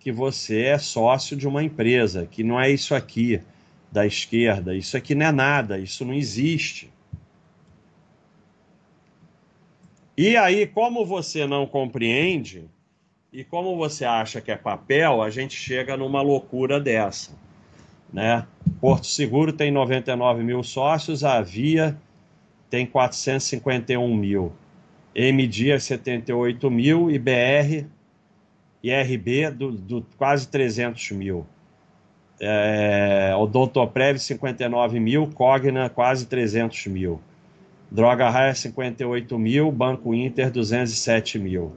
[0.00, 3.42] que você é sócio de uma empresa, que não é isso aqui
[3.92, 6.90] da esquerda, isso aqui não é nada, isso não existe.
[10.16, 12.64] E aí, como você não compreende,
[13.30, 17.32] e como você acha que é papel, a gente chega numa loucura dessa.
[18.10, 18.46] Né?
[18.84, 21.96] Porto Seguro tem 99 mil sócios, a Via
[22.68, 24.52] tem 451 mil.
[25.16, 27.86] MDIA 78 mil e BR
[28.82, 31.46] e RB do, do quase 300 mil.
[32.38, 37.18] É, Odontoprev 59 mil, Cogna quase 300 mil.
[37.90, 41.72] Droga Raia 58 mil, Banco Inter 207 mil.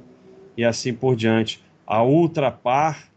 [0.58, 1.64] E assim por diante.
[1.86, 3.08] A Ultrapar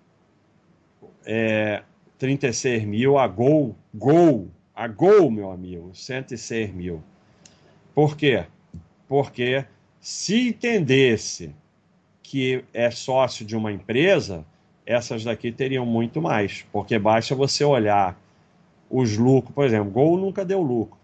[1.26, 1.83] é,
[2.20, 7.02] 36 mil, a Gol, Gol, a Gol, meu amigo, 106 mil.
[7.94, 8.44] Por quê?
[9.09, 9.64] Porque
[9.98, 11.54] se entendesse
[12.22, 14.44] que é sócio de uma empresa,
[14.85, 18.20] essas daqui teriam muito mais, porque basta você olhar
[18.90, 20.98] os lucros, por exemplo, Gol nunca deu lucro.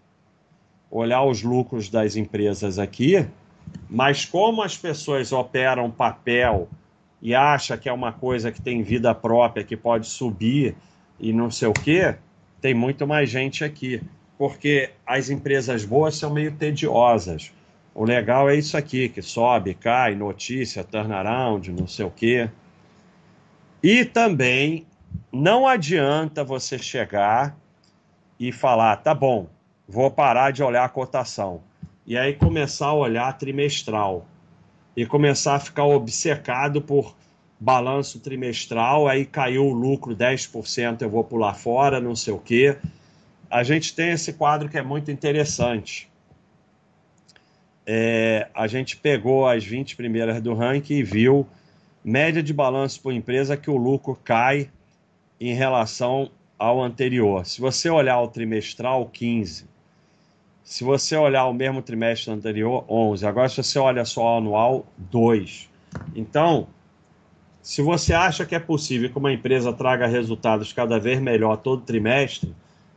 [0.91, 3.25] Olhar os lucros das empresas aqui,
[3.89, 6.69] mas como as pessoas operam papel
[7.19, 10.75] e acham que é uma coisa que tem vida própria, que pode subir
[11.19, 12.15] e não sei o quê,
[12.61, 14.01] tem muito mais gente aqui.
[14.37, 17.51] Porque as empresas boas são meio tediosas.
[17.93, 22.47] O legal é isso aqui, que sobe, cai, notícia, turnaround, não sei o quê.
[23.81, 24.85] E também
[25.31, 27.57] não adianta você chegar
[28.39, 29.47] e falar, tá bom,
[29.87, 31.61] vou parar de olhar a cotação.
[32.05, 34.27] E aí começar a olhar trimestral.
[34.95, 37.16] E começar a ficar obcecado por
[37.59, 42.77] balanço trimestral, aí caiu o lucro 10%, eu vou pular fora, não sei o quê.
[43.49, 46.09] A gente tem esse quadro que é muito interessante
[47.89, 51.47] é, a gente pegou as 20 primeiras do ranking e viu
[52.03, 54.69] média de balanço por empresa que o lucro cai
[55.39, 57.45] em relação ao anterior.
[57.45, 59.65] Se você olhar o trimestral, 15.
[60.65, 63.25] Se você olhar o mesmo trimestre anterior, 11.
[63.25, 65.69] Agora, se você olha só o anual, 2.
[66.13, 66.67] Então,
[67.67, 71.81] se você acha que é possível que uma empresa traga resultados cada vez melhor todo
[71.81, 72.55] trimestre,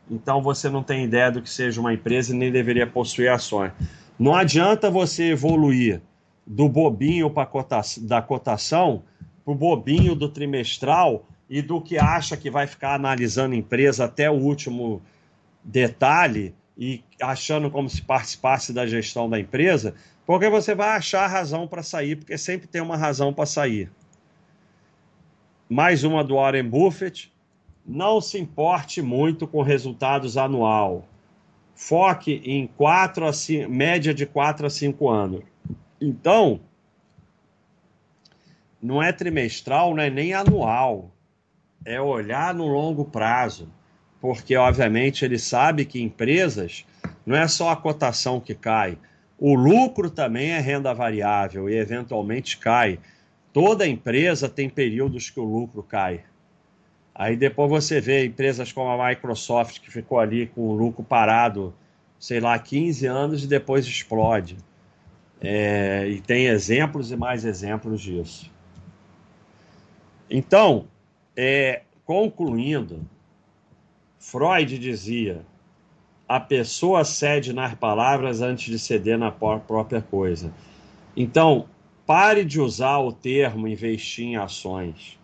[0.09, 3.73] então você não tem ideia do que seja uma empresa e nem deveria possuir ações.
[4.17, 6.01] Não adianta você evoluir
[6.47, 9.03] do bobinho cota, da cotação
[9.45, 14.05] para o bobinho do trimestral e do que acha que vai ficar analisando a empresa
[14.05, 15.03] até o último
[15.65, 21.67] detalhe e achando como se participasse da gestão da empresa, porque você vai achar razão
[21.67, 23.91] para sair, porque sempre tem uma razão para sair.
[25.71, 27.33] Mais uma do Warren Buffett.
[27.87, 31.09] Não se importe muito com resultados anual
[31.81, 33.31] foque em quatro a
[33.67, 35.43] média de 4 a 5 anos.
[35.99, 36.61] Então,
[38.83, 41.11] não é trimestral, não é nem anual.
[41.83, 43.67] É olhar no longo prazo.
[44.21, 46.85] Porque, obviamente, ele sabe que empresas
[47.25, 48.99] não é só a cotação que cai,
[49.39, 52.99] o lucro também é renda variável e eventualmente cai.
[53.53, 56.25] Toda empresa tem períodos que o lucro cai.
[57.15, 61.75] Aí depois você vê empresas como a Microsoft, que ficou ali com o lucro parado,
[62.19, 64.57] sei lá, 15 anos e depois explode.
[65.41, 68.51] É, e tem exemplos e mais exemplos disso.
[70.31, 70.87] Então,
[71.37, 73.01] é, concluindo,
[74.19, 75.45] Freud dizia:
[76.29, 80.53] a pessoa cede nas palavras antes de ceder na própria coisa.
[81.17, 81.67] Então,
[82.11, 85.17] pare de usar o termo investir em ações.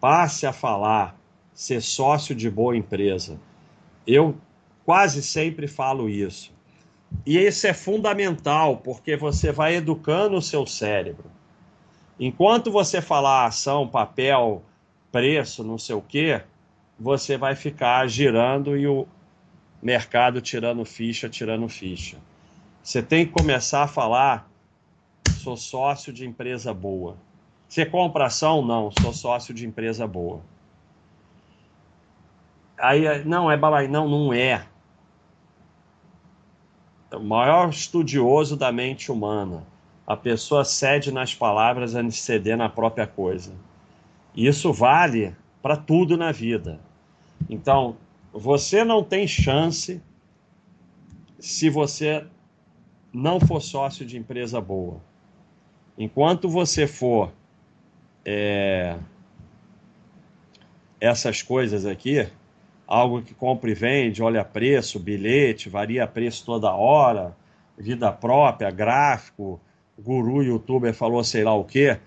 [0.00, 1.18] Passe a falar
[1.52, 3.40] ser sócio de boa empresa.
[4.06, 4.36] Eu
[4.84, 6.52] quase sempre falo isso.
[7.26, 11.28] E isso é fundamental, porque você vai educando o seu cérebro.
[12.20, 14.62] Enquanto você falar ação, papel,
[15.10, 16.40] preço, não sei o quê,
[17.00, 19.08] você vai ficar girando e o
[19.82, 22.16] mercado tirando ficha, tirando ficha.
[22.80, 24.51] Você tem que começar a falar:
[25.42, 27.16] sou sócio de empresa boa.
[27.68, 28.64] Você compra ação?
[28.64, 30.40] Não, sou sócio de empresa boa.
[32.78, 33.88] Aí, não, é balai.
[33.88, 34.66] Não, não é.
[37.12, 39.66] O maior estudioso da mente humana.
[40.06, 43.52] A pessoa cede nas palavras antes de ceder na própria coisa.
[44.34, 46.80] E isso vale para tudo na vida.
[47.48, 47.96] Então,
[48.32, 50.00] você não tem chance
[51.38, 52.24] se você
[53.12, 55.00] não for sócio de empresa boa.
[55.96, 57.32] Enquanto você for
[58.24, 58.96] é,
[61.00, 62.26] essas coisas aqui,
[62.86, 67.36] algo que compra e vende, olha preço, bilhete, varia preço toda hora,
[67.76, 69.60] vida própria, gráfico,
[69.98, 71.98] guru youtuber falou sei lá o que,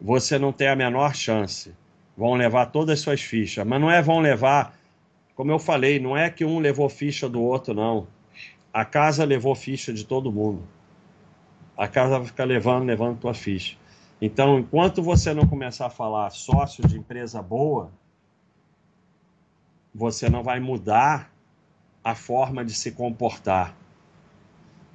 [0.00, 1.72] você não tem a menor chance.
[2.16, 4.78] Vão levar todas as suas fichas, mas não é vão levar
[5.34, 8.06] como eu falei, não é que um levou ficha do outro, não.
[8.72, 10.62] A casa levou ficha de todo mundo.
[11.76, 13.76] A casa vai ficar levando, levando tua ficha.
[14.20, 17.90] Então, enquanto você não começar a falar sócio de empresa boa,
[19.94, 21.30] você não vai mudar
[22.02, 23.74] a forma de se comportar.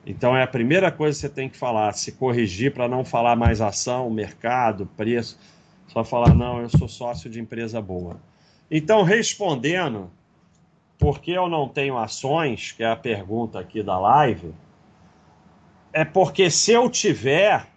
[0.06, 3.36] Então, é a primeira coisa que você tem que falar, se corrigir para não falar
[3.36, 5.38] mais ação, mercado, preço,
[5.88, 8.18] só falar, não, eu sou sócio de empresa boa.
[8.72, 10.10] Então, respondendo,
[10.98, 14.54] por que eu não tenho ações, que é a pergunta aqui da live,
[15.92, 17.68] é porque se eu tiver,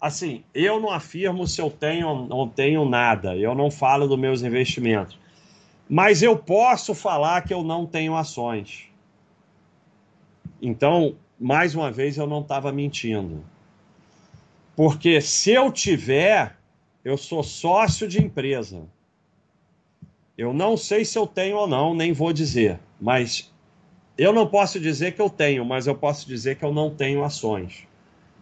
[0.00, 4.18] assim, eu não afirmo se eu tenho ou não tenho nada, eu não falo dos
[4.18, 5.18] meus investimentos,
[5.88, 8.88] mas eu posso falar que eu não tenho ações.
[10.60, 13.44] Então, mais uma vez, eu não estava mentindo.
[14.74, 16.56] Porque se eu tiver,
[17.04, 18.82] eu sou sócio de empresa.
[20.36, 23.52] Eu não sei se eu tenho ou não, nem vou dizer, mas
[24.16, 27.22] eu não posso dizer que eu tenho, mas eu posso dizer que eu não tenho
[27.22, 27.86] ações,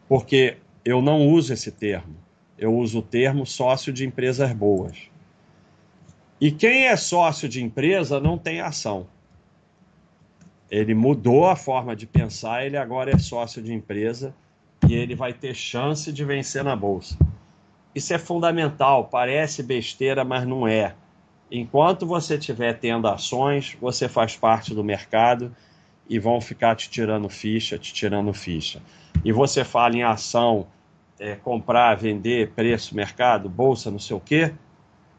[0.08, 2.14] porque eu não uso esse termo.
[2.56, 5.10] Eu uso o termo sócio de empresas boas.
[6.40, 9.06] E quem é sócio de empresa não tem ação.
[10.70, 14.34] Ele mudou a forma de pensar, ele agora é sócio de empresa
[14.88, 17.16] e ele vai ter chance de vencer na bolsa.
[17.94, 20.94] Isso é fundamental, parece besteira, mas não é.
[21.56, 25.54] Enquanto você estiver tendo ações, você faz parte do mercado
[26.08, 28.82] e vão ficar te tirando ficha, te tirando ficha.
[29.24, 30.66] E você fala em ação,
[31.16, 34.52] é, comprar, vender, preço, mercado, bolsa, não sei o quê,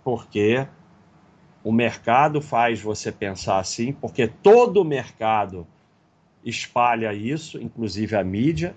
[0.04, 0.68] porque
[1.64, 5.66] o mercado faz você pensar assim, porque todo o mercado
[6.44, 8.76] espalha isso, inclusive a mídia,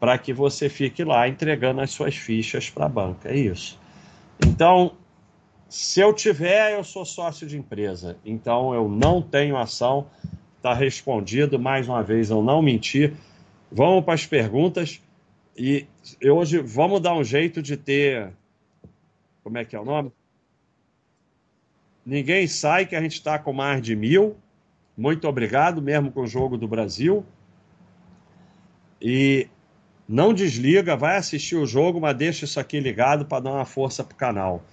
[0.00, 3.28] para que você fique lá entregando as suas fichas para a banca.
[3.28, 3.78] É isso.
[4.42, 4.96] Então,
[5.70, 8.18] se eu tiver, eu sou sócio de empresa.
[8.24, 10.08] Então eu não tenho ação.
[10.56, 11.60] Está respondido.
[11.60, 13.14] Mais uma vez, eu não menti.
[13.70, 15.00] Vamos para as perguntas.
[15.56, 15.86] E
[16.24, 18.32] hoje vamos dar um jeito de ter.
[19.44, 20.10] Como é que é o nome?
[22.04, 24.36] Ninguém sai que a gente está com mais de mil.
[24.96, 27.24] Muito obrigado, mesmo com o jogo do Brasil.
[29.00, 29.46] E
[30.08, 34.02] não desliga, vai assistir o jogo, mas deixa isso aqui ligado para dar uma força
[34.02, 34.64] para o canal.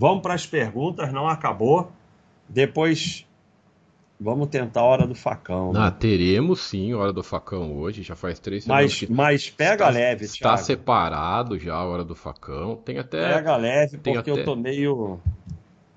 [0.00, 1.92] Vamos para as perguntas, não acabou.
[2.48, 3.26] Depois
[4.18, 5.74] vamos tentar a hora do facão.
[5.74, 5.78] Né?
[5.78, 10.24] Ah, teremos sim hora do facão hoje, já faz três mas, mas pega está, leve,
[10.24, 10.62] Está Thiago.
[10.62, 12.76] separado já a hora do facão.
[12.76, 13.34] Tem até.
[13.34, 14.30] Pega leve, porque até...
[14.30, 15.20] eu tô meio.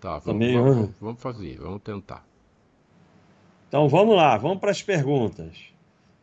[0.01, 0.61] Tá, vamos, meio...
[0.61, 2.25] vamos, vamos fazer, vamos tentar.
[3.69, 5.57] Então vamos lá, vamos para as perguntas.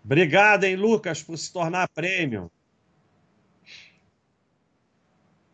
[0.05, 2.51] Obrigado, hein, Lucas, por se tornar prêmio.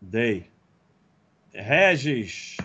[0.00, 0.55] Dei.
[1.56, 2.56] Regis,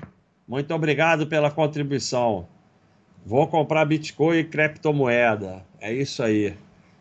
[0.47, 2.47] muito obrigado pela contribuição.
[3.25, 5.65] Vou comprar Bitcoin e criptomoeda.
[5.79, 6.55] É isso aí.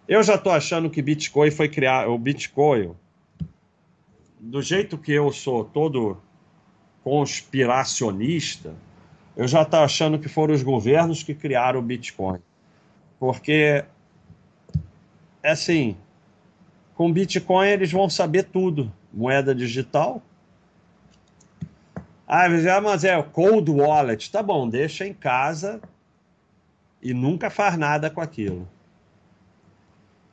[0.07, 2.11] Eu já estou achando que Bitcoin foi criado.
[2.11, 2.93] O Bitcoin,
[4.39, 6.17] do jeito que eu sou todo
[7.03, 8.75] conspiracionista,
[9.37, 12.39] eu já estou achando que foram os governos que criaram o Bitcoin.
[13.19, 13.85] Porque,
[15.43, 15.97] assim,
[16.95, 18.93] com Bitcoin eles vão saber tudo.
[19.13, 20.23] Moeda digital,
[22.33, 24.31] ah, mas é o cold wallet.
[24.31, 25.81] Tá bom, deixa em casa
[27.03, 28.69] e nunca faz nada com aquilo.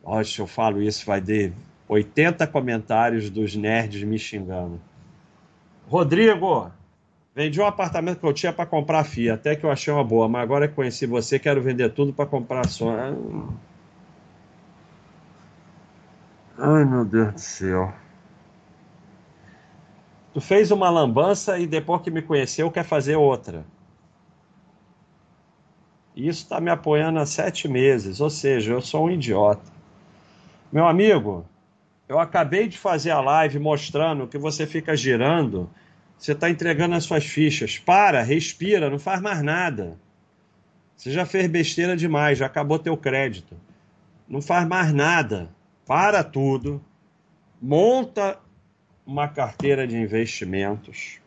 [0.03, 1.53] Olha, se eu falo isso, vai ter
[1.89, 4.79] 80 comentários dos nerds me xingando.
[5.87, 6.71] Rodrigo,
[7.33, 10.29] vendi um apartamento que eu tinha para comprar FIA, até que eu achei uma boa,
[10.29, 13.17] mas agora que conheci você, quero vender tudo para comprar ações.
[16.59, 17.91] Ai, meu Deus do céu.
[20.37, 23.65] Tu fez uma lambança e depois que me conheceu quer fazer outra.
[26.15, 29.63] Isso está me apoiando há sete meses, ou seja, eu sou um idiota.
[30.71, 31.43] Meu amigo,
[32.07, 35.67] eu acabei de fazer a live mostrando que você fica girando,
[36.15, 37.79] você está entregando as suas fichas.
[37.79, 39.97] Para, respira, não faz mais nada.
[40.95, 43.57] Você já fez besteira demais, já acabou teu crédito.
[44.29, 45.49] Não faz mais nada.
[45.83, 46.79] Para tudo.
[47.59, 48.37] Monta
[49.07, 51.19] uma carteira de investimentos.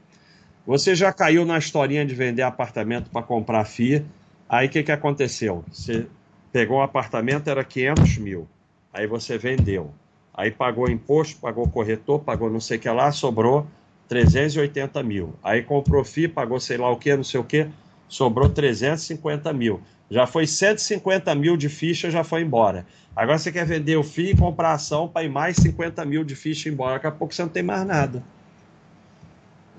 [0.66, 4.04] Você já caiu na historinha de vender apartamento para comprar FIA.
[4.46, 5.64] Aí o que, que aconteceu?
[5.72, 6.06] Você
[6.52, 8.46] pegou um apartamento, era 500 mil.
[8.92, 9.92] Aí você vendeu.
[10.34, 13.66] Aí pagou imposto, pagou corretor, pagou não sei o que lá, sobrou
[14.08, 15.34] 380 mil.
[15.42, 17.66] Aí comprou FII, pagou sei lá o que, não sei o que,
[18.10, 19.80] sobrou 350 mil.
[20.10, 22.84] Já foi 150 mil de ficha, já foi embora.
[23.14, 26.34] Agora você quer vender o FII e comprar ação para ir mais 50 mil de
[26.34, 26.94] ficha embora.
[26.94, 28.22] Daqui a pouco você não tem mais nada.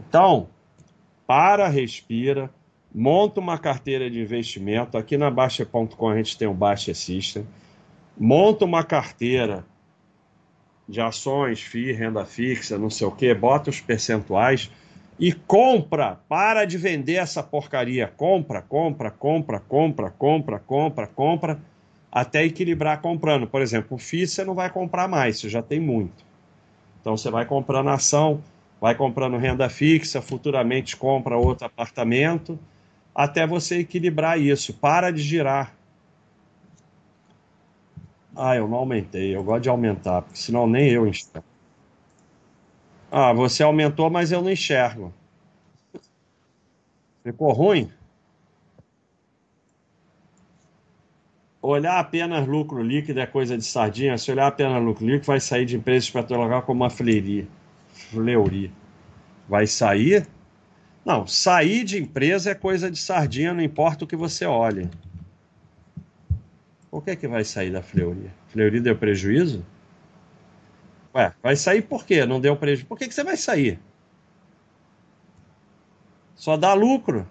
[0.08, 0.48] Então,
[1.28, 2.50] para, respira,
[2.96, 4.98] monta uma carteira de investimento.
[4.98, 7.46] Aqui na Baixa.com a gente tem o Baixa System.
[8.18, 9.66] Monta uma carteira
[10.88, 14.70] de ações, FII, renda fixa, não sei o que, bota os percentuais
[15.22, 18.08] e compra, para de vender essa porcaria.
[18.08, 21.60] Compra, compra, compra, compra, compra, compra, compra,
[22.12, 23.46] até equilibrar comprando.
[23.46, 26.26] Por exemplo, o FII você não vai comprar mais, você já tem muito.
[27.00, 28.42] Então você vai comprando ação,
[28.82, 32.58] vai comprando renda fixa, futuramente compra outro apartamento,
[33.14, 34.74] até você equilibrar isso.
[34.74, 35.76] Para de girar.
[38.36, 39.36] Ah, eu não aumentei.
[39.36, 41.51] Eu gosto de aumentar, porque senão nem eu enxergo.
[43.12, 45.14] Ah, você aumentou, mas eu não enxergo.
[47.22, 47.92] Ficou ruim?
[51.62, 54.18] Olhar apenas lucro líquido é coisa de sardinha.
[54.18, 57.48] Se olhar apenas lucro líquido, vai sair de empresas petrolíferas como a Fleury.
[57.90, 58.72] Fleury.
[59.48, 60.26] Vai sair?
[61.04, 64.90] Não, sair de empresa é coisa de sardinha, não importa o que você olhe.
[66.90, 68.32] Por que, que vai sair da Fleury?
[68.48, 69.66] Fleury deu prejuízo?
[71.14, 72.26] Ué, vai sair por quê?
[72.26, 72.88] Não deu prejuízo.
[72.88, 73.80] Por que, que você vai sair?
[76.36, 77.30] Só dá lucro.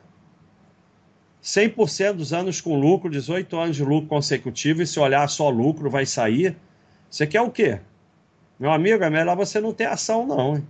[1.43, 5.89] 100% dos anos com lucro, 18 anos de lucro consecutivo, e se olhar só lucro,
[5.89, 6.55] vai sair.
[7.11, 7.81] Você quer o quê?
[8.59, 10.57] Meu amigo, é melhor você não ter ação, não.
[10.57, 10.67] Hein?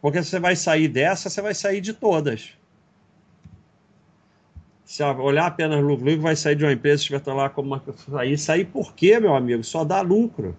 [0.00, 2.52] Porque você vai sair dessa, você vai sair de todas.
[4.84, 7.82] Se olhar apenas lucro, vai sair de uma empresa, se vai lá como uma...
[7.96, 8.38] sair.
[8.38, 9.64] Sair por quê, meu amigo?
[9.64, 10.56] Só dá lucro.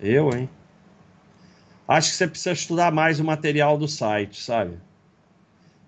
[0.00, 0.48] Eu, hein?
[1.86, 4.76] Acho que você precisa estudar mais o material do site, sabe?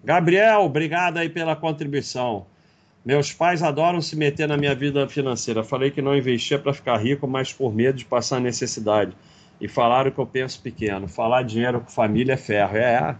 [0.02, 2.46] Gabriel, obrigado aí pela contribuição.
[3.04, 5.62] Meus pais adoram se meter na minha vida financeira.
[5.62, 9.12] Falei que não investia para ficar rico, mas por medo de passar necessidade.
[9.60, 11.06] E falaram que eu penso pequeno.
[11.06, 12.76] Falar dinheiro com família é ferro.
[12.76, 13.16] É.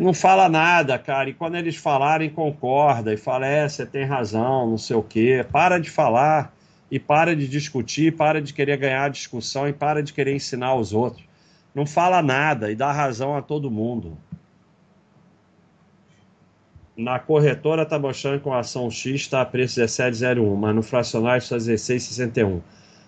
[0.00, 1.30] Não fala nada, cara.
[1.30, 3.12] E quando eles falarem, concorda.
[3.12, 5.44] E fala, é, você tem razão, não sei o quê.
[5.50, 6.51] Para de falar
[6.92, 10.92] e para de discutir, para de querer ganhar discussão e para de querer ensinar aos
[10.92, 11.24] outros.
[11.74, 14.18] Não fala nada e dá razão a todo mundo.
[16.94, 21.42] Na corretora está mostrando que a ação X está a preço 17,01, mas no fracionário
[21.42, 22.60] está 16,61.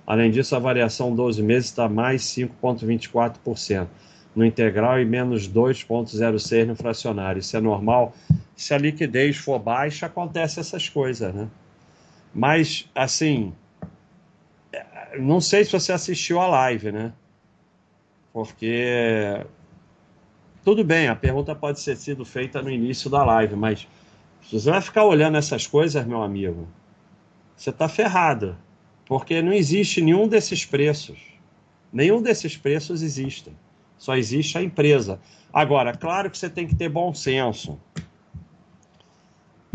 [0.06, 3.86] Além disso, a variação 12 meses está mais 5,24%
[4.34, 7.40] no integral e menos 2,06% no fracionário.
[7.40, 8.14] Isso é normal.
[8.56, 11.48] Se a liquidez for baixa, acontece essas coisas, né?
[12.34, 13.52] Mas, assim,
[15.18, 17.12] não sei se você assistiu a live, né?
[18.32, 19.44] Porque
[20.64, 23.86] tudo bem, a pergunta pode ser sido feita no início da live, mas
[24.42, 26.66] se você vai ficar olhando essas coisas, meu amigo,
[27.56, 28.56] você está ferrado,
[29.06, 31.18] porque não existe nenhum desses preços.
[31.92, 33.52] Nenhum desses preços existe.
[33.96, 35.20] Só existe a empresa.
[35.52, 37.78] Agora, claro que você tem que ter bom senso.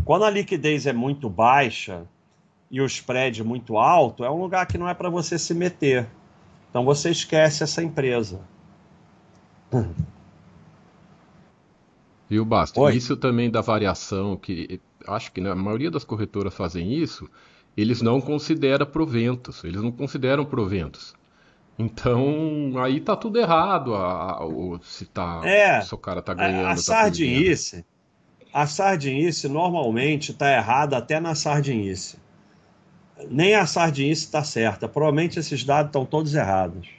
[0.04, 2.06] Quando a liquidez é muito baixa,
[2.72, 6.08] e o spread muito alto, é um lugar que não é para você se meter.
[6.70, 8.40] Então você esquece essa empresa.
[12.30, 12.80] Viu, Basta?
[12.80, 12.96] Oi?
[12.96, 17.28] Isso também da variação, que acho que a maioria das corretoras fazem isso,
[17.76, 21.16] eles não consideram proventos, eles não consideram proventos.
[21.78, 26.34] Então, aí tá tudo errado, a, a, o, se, tá, é, se o cara tá
[26.34, 26.68] ganhando.
[26.68, 27.86] A, a tá sardinice,
[28.54, 32.18] a sardinice normalmente tá errada até na sardinice
[33.28, 34.88] nem a sardinice está certa.
[34.88, 36.90] Provavelmente esses dados estão todos errados.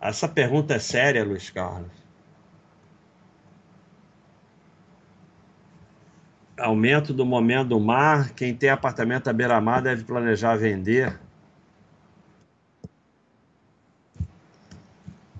[0.00, 1.90] Essa pergunta é séria, Luiz Carlos.
[6.58, 8.30] Aumento do momento do mar.
[8.30, 11.18] Quem tem apartamento à beira-mar deve planejar vender.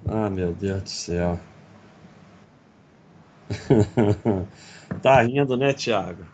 [0.06, 1.40] Ah, meu Deus do céu.
[5.02, 6.24] tá rindo, né, Tiago?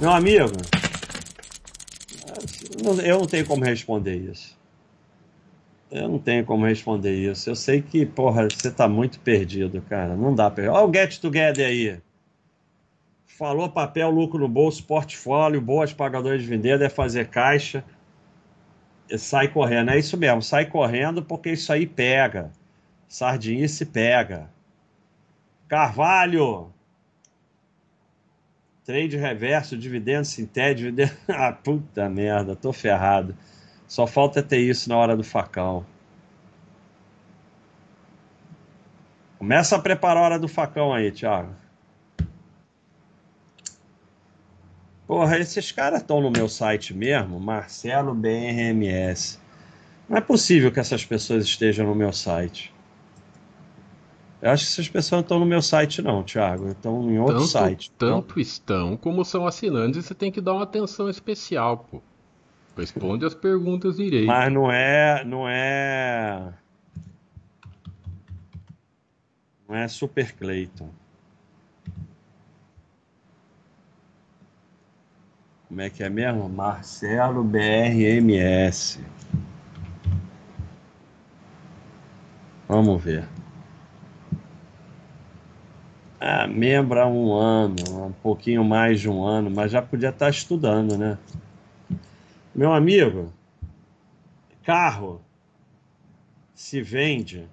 [0.00, 0.52] Meu amigo,
[3.04, 4.58] eu não tenho como responder isso.
[5.90, 7.50] Eu não tenho como responder isso.
[7.50, 10.16] Eu sei que, porra, você tá muito perdido, cara.
[10.16, 10.72] Não dá pra.
[10.72, 11.98] Olha o Get Together aí.
[13.26, 17.84] Falou papel, lucro no bolso, portfólio, boas pagadoras de vender, deve fazer caixa.
[19.18, 19.90] Sai correndo.
[19.90, 22.50] É isso mesmo, sai correndo porque isso aí pega.
[23.12, 24.48] Sardinha se pega.
[25.68, 26.72] Carvalho.
[28.86, 31.12] Trade reverso, dividendo sintético, dividendo.
[31.28, 33.36] ah, puta merda, tô ferrado.
[33.86, 35.84] Só falta ter isso na hora do facão.
[39.36, 41.54] Começa a preparar a hora do facão aí, Thiago.
[45.06, 49.38] Porra, esses caras estão no meu site mesmo, Marcelo BRMS.
[50.08, 52.72] Não é possível que essas pessoas estejam no meu site.
[54.42, 56.66] Eu acho que essas pessoas não estão no meu site, não, Thiago.
[56.70, 57.92] Estão em outro tanto, site.
[57.92, 58.42] Tanto não?
[58.42, 62.02] estão como são assinantes e você tem que dar uma atenção especial, pô.
[62.76, 64.26] Responde as perguntas direito.
[64.26, 65.24] Mas não é.
[65.24, 66.52] Não é.
[69.68, 70.90] Não é Super Clayton.
[75.68, 76.48] Como é que é mesmo?
[76.48, 78.98] Marcelo BRMS.
[82.66, 83.28] Vamos ver.
[86.24, 90.30] Ah, membro há um ano, um pouquinho mais de um ano, mas já podia estar
[90.30, 91.18] estudando, né?
[92.54, 93.32] Meu amigo,
[94.62, 95.20] carro
[96.54, 97.48] se vende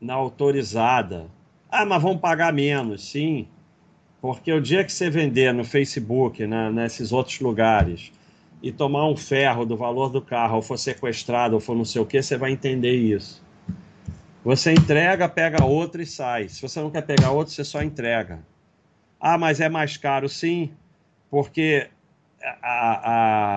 [0.00, 1.28] na autorizada.
[1.70, 3.46] Ah, mas vão pagar menos, sim.
[4.20, 8.10] Porque o dia que você vender no Facebook, né, nesses outros lugares,
[8.60, 12.02] e tomar um ferro do valor do carro, ou for sequestrado, ou for não sei
[12.02, 13.48] o que, você vai entender isso.
[14.42, 16.48] Você entrega, pega outro e sai.
[16.48, 18.40] Se você não quer pegar outro, você só entrega.
[19.20, 20.72] Ah, mas é mais caro, sim,
[21.30, 21.88] porque
[22.62, 23.10] a,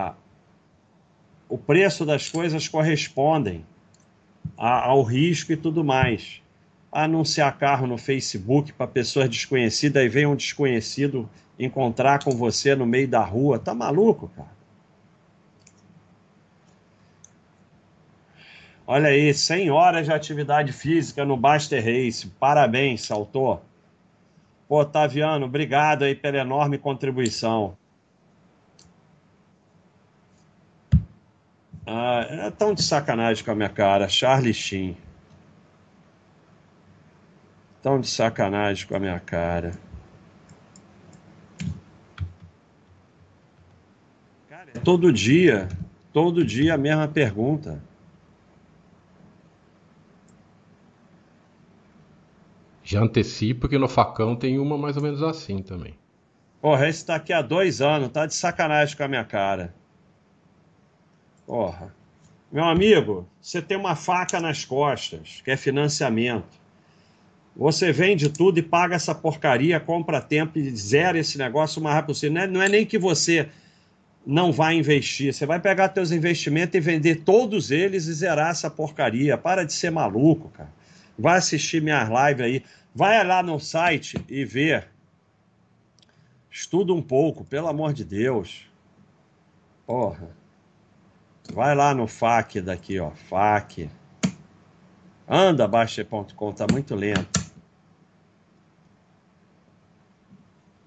[0.08, 0.14] a,
[1.48, 3.66] o preço das coisas correspondem
[4.58, 6.42] a, ao risco e tudo mais
[6.92, 11.28] anunciar carro no Facebook para pessoas desconhecidas e vem um desconhecido
[11.58, 13.58] encontrar com você no meio da rua.
[13.58, 14.53] Tá maluco, cara?
[18.86, 22.28] Olha aí, 100 horas de atividade física no Baster Race.
[22.40, 23.64] Parabéns, Saltou.
[24.68, 27.78] Otaviano, obrigado aí pela enorme contribuição.
[31.86, 34.10] Ah, é tão de sacanagem com a minha cara.
[34.10, 34.98] Charlie Sheen.
[37.82, 39.72] Tão de sacanagem com a minha cara.
[44.50, 45.68] Cara, é todo dia,
[46.12, 47.82] todo dia a mesma pergunta.
[52.84, 55.96] Já antecipo que no facão tem uma mais ou menos assim também.
[56.62, 59.74] Porra, esse tá aqui há dois anos, tá de sacanagem com a minha cara.
[61.46, 61.94] Porra.
[62.52, 66.62] Meu amigo, você tem uma faca nas costas, que é financiamento.
[67.56, 71.96] Você vende tudo e paga essa porcaria, compra tempo e zera esse negócio o mais
[71.96, 72.34] rápido possível.
[72.36, 73.50] Não é, não é nem que você
[74.26, 78.70] não vai investir, você vai pegar teus investimentos e vender todos eles e zerar essa
[78.70, 79.38] porcaria.
[79.38, 80.72] Para de ser maluco, cara.
[81.18, 82.66] Vai assistir minhas lives aí.
[82.94, 84.84] Vai lá no site e vê.
[86.50, 88.70] Estuda um pouco, pelo amor de Deus.
[89.86, 90.30] Porra.
[91.52, 93.12] Vai lá no FAQ daqui, ó.
[93.12, 93.90] FAQ.
[95.28, 97.44] Anda, baixa.com, tá muito lento.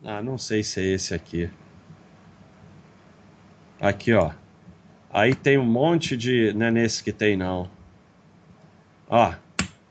[0.05, 1.51] Ah, não sei se é esse aqui.
[3.81, 4.33] Aqui, ó.
[5.11, 6.53] Aí tem um monte de.
[6.53, 7.69] Não é nesse que tem, não.
[9.09, 9.35] Ó,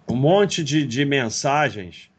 [0.08, 2.10] um monte de, de mensagens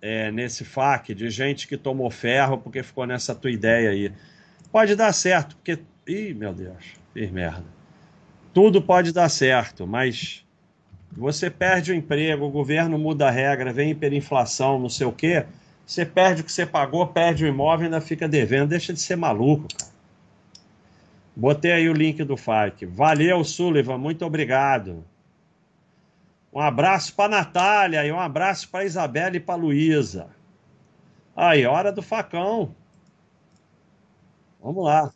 [0.00, 4.12] é, nesse FAQ de gente que tomou ferro porque ficou nessa tua ideia aí.
[4.70, 5.78] Pode dar certo, porque.
[6.06, 7.64] Ih, meu Deus, fiz merda.
[8.52, 10.44] Tudo pode dar certo, mas
[11.10, 15.46] você perde o emprego, o governo muda a regra, vem hiperinflação, não sei o quê
[15.86, 18.70] você perde o que você pagou, perde o imóvel e ainda fica devendo.
[18.70, 19.92] Deixa de ser maluco, cara.
[21.36, 22.86] Botei aí o link do FAQ.
[22.86, 23.98] Valeu, Sullivan.
[23.98, 25.04] Muito obrigado.
[26.54, 30.28] Um abraço para Natália e um abraço para Isabela e para Luísa.
[31.34, 32.72] Aí, hora do facão.
[34.62, 35.12] Vamos lá.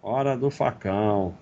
[0.00, 1.34] Hora do facão.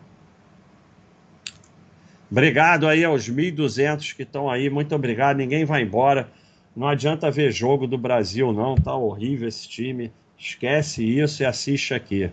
[2.28, 4.68] Obrigado aí aos 1.200 que estão aí.
[4.68, 5.36] Muito obrigado.
[5.36, 6.28] Ninguém vai embora.
[6.74, 8.74] Não adianta ver jogo do Brasil, não.
[8.74, 10.12] Tá horrível esse time.
[10.36, 12.32] Esquece isso e assiste aqui.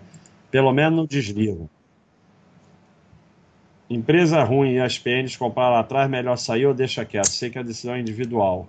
[0.49, 1.69] Pelo menos não desliga.
[3.93, 7.27] Empresa ruim e as PNs comprar lá atrás, melhor sair ou deixa quieto.
[7.27, 8.67] Sei que a decisão é individual.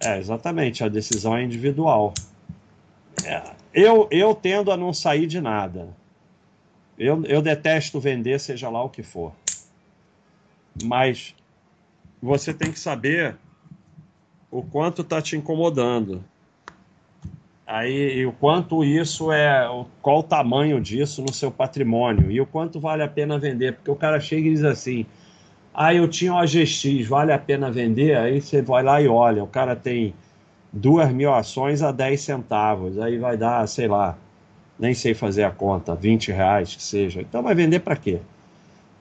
[0.00, 2.12] É, exatamente, a decisão é individual.
[3.24, 3.42] É,
[3.72, 5.88] eu, eu tendo a não sair de nada.
[6.98, 9.32] Eu, eu detesto vender, seja lá o que for.
[10.84, 11.34] Mas
[12.22, 13.36] você tem que saber
[14.50, 16.24] o quanto está te incomodando.
[17.74, 19.68] Aí, e o quanto isso é,
[20.00, 23.90] qual o tamanho disso no seu patrimônio e o quanto vale a pena vender, porque
[23.90, 25.04] o cara chega e diz assim:
[25.74, 29.42] "Ah, eu tinha uma GX, vale a pena vender?" Aí você vai lá e olha,
[29.42, 30.14] o cara tem
[30.72, 34.16] duas mil ações a 10 centavos, aí vai dar, sei lá,
[34.78, 37.22] nem sei fazer a conta, 20 reais que seja.
[37.22, 38.20] Então vai vender para quê?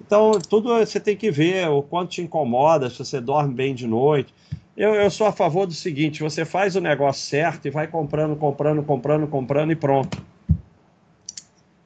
[0.01, 3.85] Então tudo você tem que ver o quanto te incomoda, se você dorme bem de
[3.85, 4.33] noite.
[4.75, 8.35] Eu, eu sou a favor do seguinte: você faz o negócio certo e vai comprando,
[8.35, 10.23] comprando, comprando, comprando e pronto.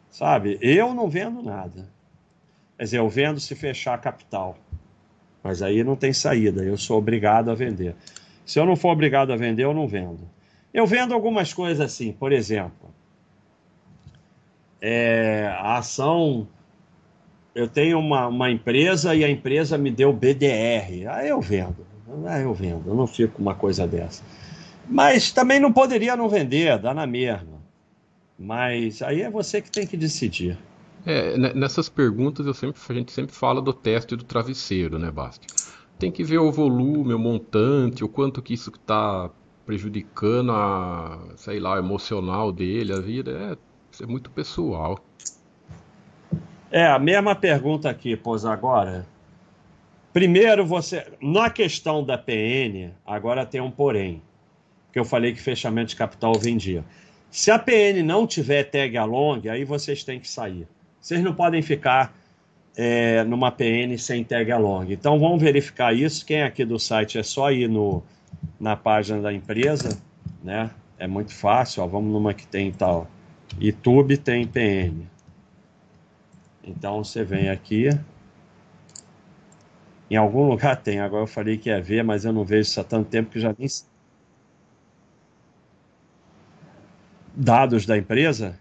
[0.10, 0.58] Sabe?
[0.62, 1.88] Eu não vendo nada.
[2.78, 4.58] Quer dizer, eu vendo se fechar a capital.
[5.44, 7.96] Mas aí não tem saída, eu sou obrigado a vender.
[8.46, 10.28] Se eu não for obrigado a vender, eu não vendo.
[10.74, 12.90] Eu vendo algumas coisas assim, por exemplo,
[14.82, 16.48] é, a ação.
[17.54, 21.08] Eu tenho uma, uma empresa e a empresa me deu BDR.
[21.10, 21.86] Aí eu vendo.
[22.26, 24.24] Ah, eu vendo, eu não fico com uma coisa dessa.
[24.88, 27.58] Mas também não poderia não vender, dá na mesma.
[28.40, 30.58] Mas aí é você que tem que decidir.
[31.06, 35.48] É, nessas perguntas eu sempre, a gente sempre fala do teste do travesseiro, né, Basti?
[35.98, 39.30] Tem que ver o volume, o montante, o quanto que isso está
[39.66, 43.32] prejudicando a, sei lá, emocional dele, a vida.
[43.32, 43.58] É,
[43.92, 45.00] isso é muito pessoal.
[46.70, 49.06] É, a mesma pergunta aqui, pôs agora.
[50.14, 51.06] Primeiro, você.
[51.22, 54.22] Na questão da PN, agora tem um porém.
[54.92, 56.84] Que eu falei que fechamento de capital vendia.
[57.30, 60.68] Se a PN não tiver tag along, aí vocês têm que sair.
[61.00, 62.16] Vocês não podem ficar
[62.76, 64.92] é, numa PN sem tag along.
[64.92, 66.26] Então vamos verificar isso.
[66.26, 68.04] Quem é aqui do site é só ir no,
[68.60, 70.02] na página da empresa,
[70.44, 70.72] né?
[70.98, 71.84] É muito fácil.
[71.84, 73.08] Ó, vamos numa que tem tal.
[73.60, 75.06] YouTube tem PN.
[76.64, 77.90] Então você vem aqui.
[80.10, 81.00] Em algum lugar tem.
[81.00, 83.40] Agora eu falei que ia ver, mas eu não vejo isso há tanto tempo que
[83.40, 83.68] já nem.
[87.36, 88.60] Dados da empresa?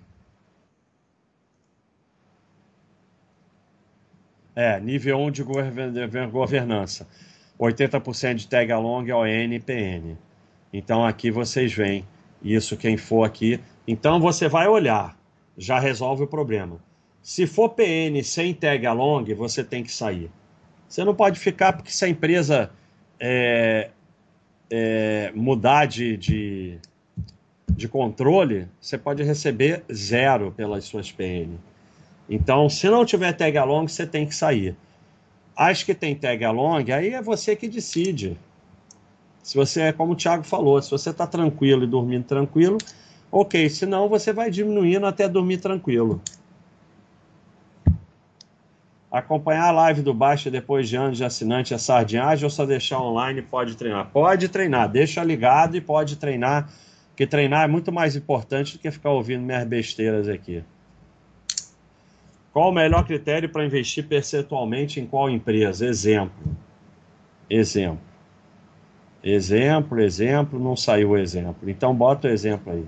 [4.55, 5.43] É, nível 1 de
[6.31, 7.07] governança.
[7.59, 10.17] 80% de tag along, ON e PN.
[10.73, 12.07] Então aqui vocês veem
[12.43, 13.61] isso, quem for aqui.
[13.87, 15.17] Então você vai olhar,
[15.57, 16.79] já resolve o problema.
[17.23, 20.31] Se for PN sem tag along, você tem que sair.
[20.89, 22.71] Você não pode ficar porque se a empresa
[23.19, 23.91] é,
[24.71, 26.79] é, mudar de, de,
[27.71, 31.57] de, controle, você pode receber zero pelas suas PN.
[32.29, 34.77] Então, se não tiver tag along, você tem que sair.
[35.57, 38.37] As que tem tag along, aí é você que decide.
[39.43, 42.79] Se você é como o Thiago falou, se você está tranquilo e dormindo tranquilo,
[43.31, 43.69] ok.
[43.71, 46.21] Senão você vai diminuindo até dormir tranquilo.
[49.17, 53.01] Acompanhar a live do Baixa depois de anos de assinante é sardinhagem ou só deixar
[53.01, 54.11] online pode treinar?
[54.13, 56.69] Pode treinar, deixa ligado e pode treinar,
[57.09, 60.63] porque treinar é muito mais importante do que ficar ouvindo minhas besteiras aqui.
[62.53, 65.87] Qual o melhor critério para investir percentualmente em qual empresa?
[65.87, 66.55] Exemplo.
[67.49, 68.05] Exemplo.
[69.25, 71.71] Exemplo, exemplo, não saiu o exemplo.
[71.71, 72.85] Então bota o exemplo aí.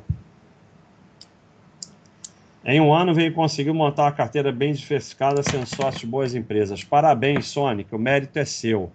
[2.71, 6.85] Em um ano veio conseguir montar uma carteira bem diversificada, sendo sócio de boas empresas.
[6.85, 8.93] Parabéns, Sonic, o mérito é seu.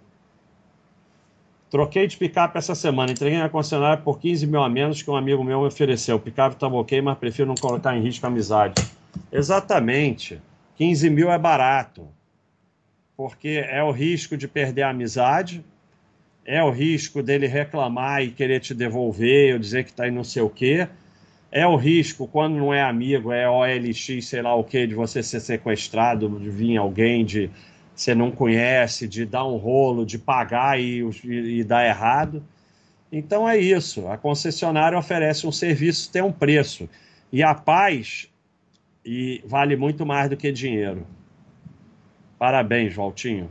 [1.68, 5.16] Troquei de picape essa semana, entreguei na concessionária por 15 mil a menos que um
[5.16, 6.14] amigo meu me ofereceu.
[6.14, 8.80] O picape estava ok, mas prefiro não colocar em risco a amizade.
[9.32, 10.40] Exatamente.
[10.76, 12.06] 15 mil é barato.
[13.16, 15.64] Porque é o risco de perder a amizade,
[16.46, 20.22] é o risco dele reclamar e querer te devolver, ou dizer que está aí não
[20.22, 20.88] sei o quê
[21.54, 25.22] é o risco, quando não é amigo, é OLX, sei lá o que, de você
[25.22, 27.48] ser sequestrado, de vir alguém de
[27.94, 32.42] você não conhece, de dar um rolo, de pagar e, e, e dar errado.
[33.12, 34.08] Então é isso.
[34.08, 36.90] A concessionária oferece um serviço, tem um preço.
[37.32, 38.28] E a paz
[39.04, 41.06] e vale muito mais do que dinheiro.
[42.36, 43.48] Parabéns, Valtinho.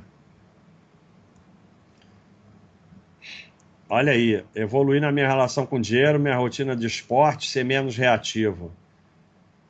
[3.96, 8.72] Olha aí, evoluir na minha relação com dinheiro, minha rotina de esporte, ser menos reativo.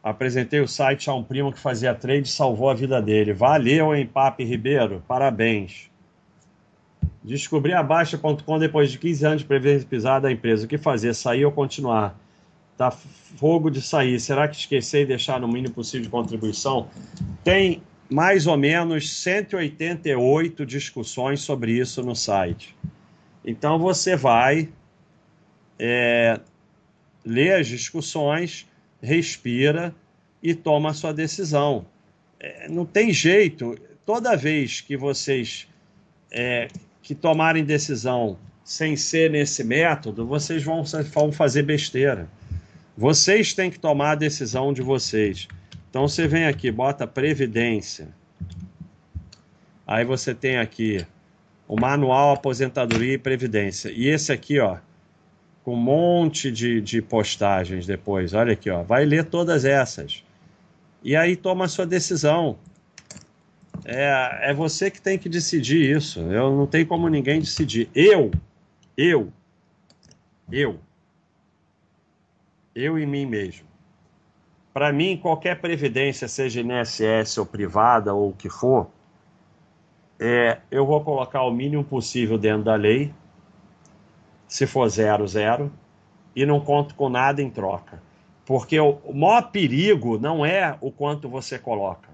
[0.01, 3.33] Apresentei o site a um primo que fazia trade e salvou a vida dele.
[3.33, 5.03] Valeu, hein, Papi Ribeiro?
[5.09, 5.91] Parabéns.
[7.21, 10.63] Descobri a Baixa.com depois de 15 anos de previdência pisada da empresa.
[10.63, 11.13] O que fazer?
[11.13, 12.17] Sair ou continuar?
[12.77, 14.21] Tá fogo de sair.
[14.21, 16.87] Será que esqueci e deixar no mínimo possível de contribuição?
[17.43, 22.73] Tem mais ou menos 188 discussões sobre isso no site.
[23.45, 24.69] Então você vai
[25.77, 26.39] é,
[27.25, 28.67] ler as discussões,
[29.01, 29.93] respira
[30.41, 31.85] e toma a sua decisão.
[32.39, 33.77] É, não tem jeito.
[34.05, 35.67] Toda vez que vocês
[36.31, 36.67] é,
[37.01, 40.83] que tomarem decisão sem ser nesse método, vocês vão,
[41.13, 42.29] vão fazer besteira.
[42.97, 45.47] Vocês têm que tomar a decisão de vocês.
[45.89, 48.07] Então você vem aqui, bota previdência.
[49.85, 51.05] Aí você tem aqui
[51.73, 53.89] o manual aposentadoria e previdência.
[53.89, 54.77] E esse aqui, ó,
[55.63, 58.35] com um monte de, de postagens depois.
[58.35, 60.23] Olha aqui, ó, vai ler todas essas.
[61.03, 62.59] E aí toma a sua decisão.
[63.83, 66.19] É, é você que tem que decidir isso.
[66.19, 67.89] Eu não tenho como ninguém decidir.
[67.95, 68.29] Eu,
[68.95, 69.33] eu,
[70.51, 70.79] eu
[72.75, 73.65] eu e mim mesmo.
[74.71, 78.91] Para mim, qualquer previdência, seja INSS ou privada ou o que for,
[80.19, 83.13] é, eu vou colocar o mínimo possível dentro da lei,
[84.47, 85.71] se for zero, zero,
[86.35, 88.01] e não conto com nada em troca.
[88.45, 92.09] Porque o, o maior perigo não é o quanto você coloca.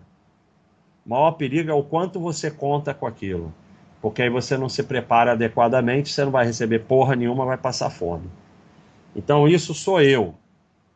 [1.05, 3.53] O maior perigo é o quanto você conta com aquilo.
[4.01, 7.89] Porque aí você não se prepara adequadamente, você não vai receber porra nenhuma, vai passar
[7.89, 8.29] fome.
[9.15, 10.35] Então, isso sou eu.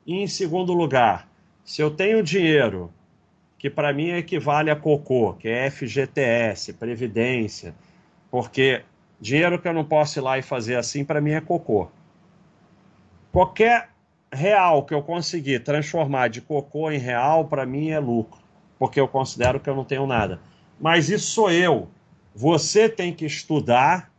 [0.05, 1.27] E em segundo lugar,
[1.63, 2.91] se eu tenho dinheiro
[3.63, 7.73] que para mim equivale a cocô, que é FGTS, previdência,
[8.29, 8.83] porque
[9.21, 11.87] dinheiro que eu não posso ir lá e fazer assim para mim é cocô.
[13.31, 13.87] Qualquer
[14.33, 18.41] real que eu conseguir transformar de cocô em real para mim é lucro,
[18.77, 20.41] porque eu considero que eu não tenho nada.
[20.77, 21.87] Mas isso sou eu.
[22.35, 24.11] Você tem que estudar,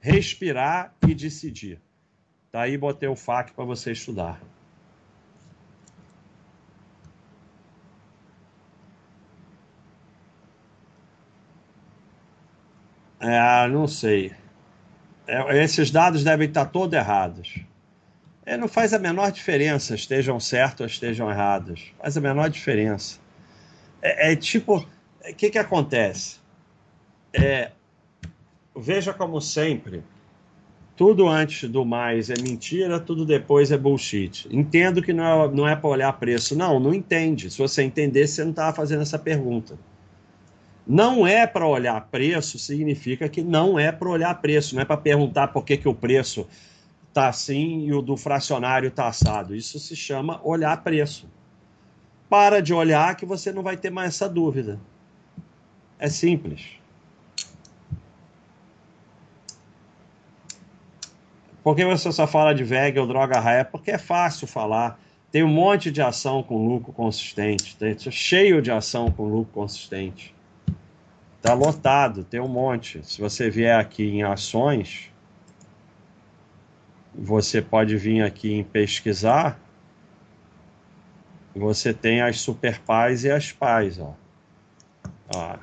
[0.00, 1.80] respirar e decidir.
[2.50, 4.40] Daí botei o FAQ para você estudar.
[13.24, 14.32] É, não sei.
[15.26, 17.58] É, esses dados devem estar todos errados.
[18.44, 21.92] É, não faz a menor diferença, estejam certos ou estejam errados.
[21.98, 23.18] Faz a menor diferença.
[24.02, 26.36] É, é tipo, o que, que acontece?
[27.32, 27.70] É,
[28.76, 30.04] veja como sempre,
[30.94, 34.46] tudo antes do mais é mentira, tudo depois é bullshit.
[34.50, 36.54] Entendo que não é, não é para olhar preço.
[36.54, 37.50] Não, não entende.
[37.50, 39.78] Se você entendesse, você não estava fazendo essa pergunta.
[40.86, 44.98] Não é para olhar preço, significa que não é para olhar preço, não é para
[44.98, 46.46] perguntar por que, que o preço
[47.08, 49.54] está assim e o do fracionário está assado.
[49.54, 51.26] Isso se chama olhar preço.
[52.28, 54.78] Para de olhar que você não vai ter mais essa dúvida.
[55.98, 56.62] É simples.
[61.62, 63.64] Por que você só fala de VEG ou droga raia?
[63.64, 65.00] Porque é fácil falar.
[65.32, 67.74] Tem um monte de ação com lucro consistente.
[67.76, 70.33] Tem cheio de ação com lucro consistente.
[71.44, 73.04] Está lotado, tem um monte.
[73.04, 75.12] Se você vier aqui em ações,
[77.14, 79.60] você pode vir aqui em pesquisar.
[81.54, 84.14] Você tem as super pais e as pais, ó.
[85.34, 85.58] ó.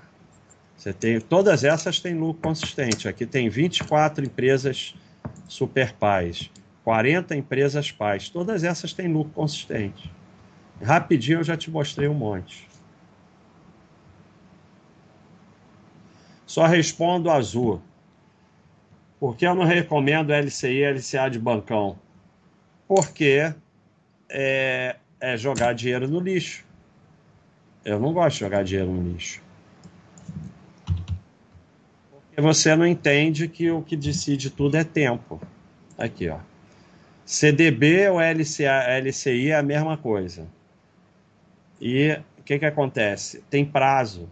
[0.77, 3.07] Você tem todas essas têm lucro consistente.
[3.07, 4.93] Aqui tem 24 empresas
[5.47, 6.51] super pais,
[6.83, 8.29] 40 empresas pais.
[8.29, 10.13] Todas essas têm lucro consistente.
[10.79, 12.70] Rapidinho eu já te mostrei um monte.
[16.51, 17.81] Só respondo azul.
[19.17, 21.97] Porque eu não recomendo LCI e LCA de bancão?
[22.85, 23.53] Porque
[24.29, 26.65] é, é jogar dinheiro no lixo.
[27.85, 29.41] Eu não gosto de jogar dinheiro no lixo.
[32.11, 35.41] Porque você não entende que o que decide tudo é tempo.
[35.97, 36.39] Aqui, ó.
[37.23, 40.45] CDB ou LCA, LCI é a mesma coisa.
[41.79, 43.41] E o que, que acontece?
[43.49, 44.29] Tem prazo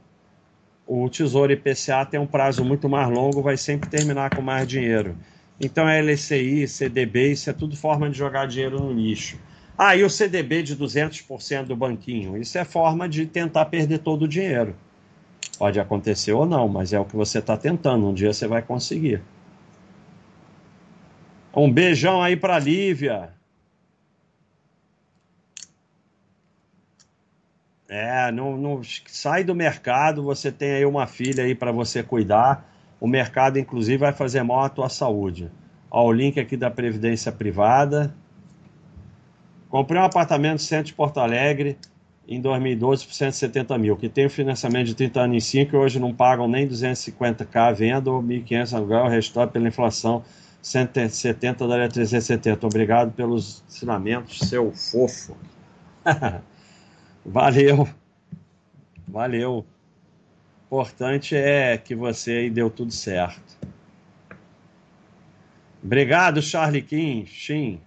[0.90, 5.16] o Tesouro IPCA tem um prazo muito mais longo, vai sempre terminar com mais dinheiro.
[5.62, 9.38] Então, é LCI, CDB, isso é tudo forma de jogar dinheiro no lixo.
[9.78, 12.36] Ah, e o CDB de 200% do banquinho?
[12.36, 14.76] Isso é forma de tentar perder todo o dinheiro.
[15.60, 18.08] Pode acontecer ou não, mas é o que você está tentando.
[18.08, 19.22] Um dia você vai conseguir.
[21.56, 23.30] Um beijão aí para Lívia.
[27.90, 32.70] É, não, não, sai do mercado, você tem aí uma filha aí para você cuidar.
[33.02, 35.50] O mercado, inclusive, vai fazer mal à tua saúde.
[35.90, 38.14] Ó, o link aqui da Previdência Privada.
[39.70, 41.78] Comprei um apartamento no centro de Porto Alegre,
[42.28, 45.80] em 2012 por 170 mil, que tem o financiamento de 30 anos em 5 e
[45.80, 50.24] hoje não pagam nem 250k a venda ou 1.500 aluguel, restante pela inflação
[50.62, 52.68] 170 daria 370.
[52.68, 55.36] Obrigado pelos ensinamentos, seu fofo.
[57.30, 57.88] Valeu.
[59.07, 59.65] Valeu.
[60.65, 63.57] Importante é que você deu tudo certo.
[65.84, 67.25] Obrigado, Charlie Kim.
[67.25, 67.80] Shin.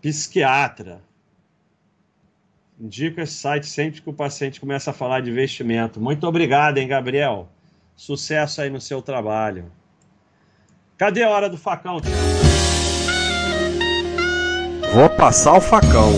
[0.00, 1.02] psiquiatra.
[2.78, 6.00] Indico esse site sempre que o paciente começa a falar de investimento.
[6.00, 7.48] Muito obrigado, hein, Gabriel?
[7.96, 9.72] Sucesso aí no seu trabalho.
[10.96, 12.00] Cadê a hora do facão?
[14.96, 16.12] Vou passar o facão.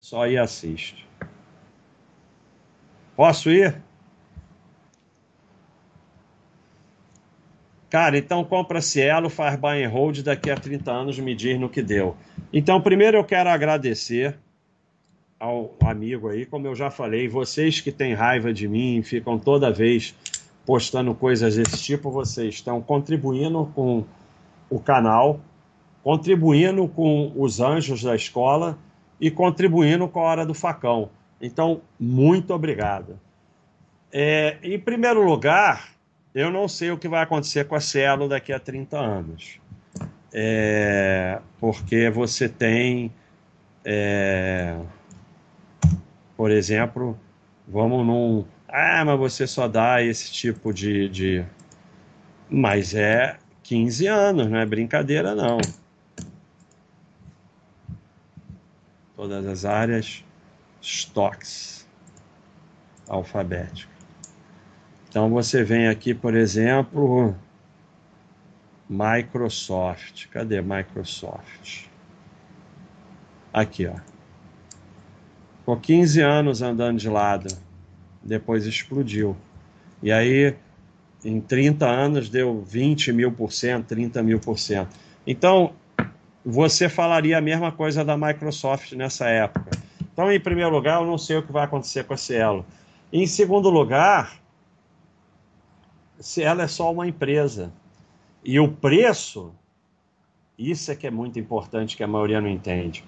[0.00, 1.04] Só aí assiste.
[3.16, 3.82] Posso ir?
[7.90, 11.68] Cara, então compra Cielo, faz buy and hold, daqui a 30 anos me diz no
[11.68, 12.16] que deu.
[12.52, 14.38] Então, primeiro eu quero agradecer
[15.40, 19.68] ao amigo aí, como eu já falei, vocês que têm raiva de mim, ficam toda
[19.68, 20.14] vez
[20.64, 24.04] postando coisas desse tipo, vocês estão contribuindo com
[24.70, 25.40] o canal,
[26.04, 28.78] contribuindo com os anjos da escola
[29.18, 31.08] e contribuindo com a hora do facão.
[31.40, 33.18] Então, muito obrigado.
[34.12, 35.88] É, em primeiro lugar,
[36.34, 39.58] eu não sei o que vai acontecer com a Cielo daqui a 30 anos.
[40.30, 43.10] É, porque você tem,
[43.82, 44.76] é,
[46.36, 47.18] por exemplo,
[47.66, 48.44] vamos num.
[48.68, 51.08] Ah, mas você só dá esse tipo de.
[51.08, 51.44] de...
[52.50, 55.58] Mas é 15 anos, não é brincadeira, não.
[59.16, 60.24] Todas as áreas,
[60.80, 61.86] estoques
[63.08, 63.94] alfabéticos.
[65.08, 67.34] Então você vem aqui, por exemplo,
[68.88, 70.26] Microsoft.
[70.28, 71.86] Cadê Microsoft?
[73.52, 73.94] Aqui, ó.
[75.60, 77.56] Ficou 15 anos andando de lado.
[78.22, 79.36] Depois explodiu.
[80.02, 80.56] E aí,
[81.24, 84.94] em 30 anos, deu 20 mil por cento, 30 mil por cento.
[85.26, 85.72] Então,
[86.44, 89.70] você falaria a mesma coisa da Microsoft nessa época.
[90.12, 92.64] Então, em primeiro lugar, eu não sei o que vai acontecer com a Cielo.
[93.12, 94.38] Em segundo lugar,
[96.38, 97.72] ela é só uma empresa.
[98.44, 99.54] E o preço,
[100.58, 103.04] isso é que é muito importante que a maioria não entende.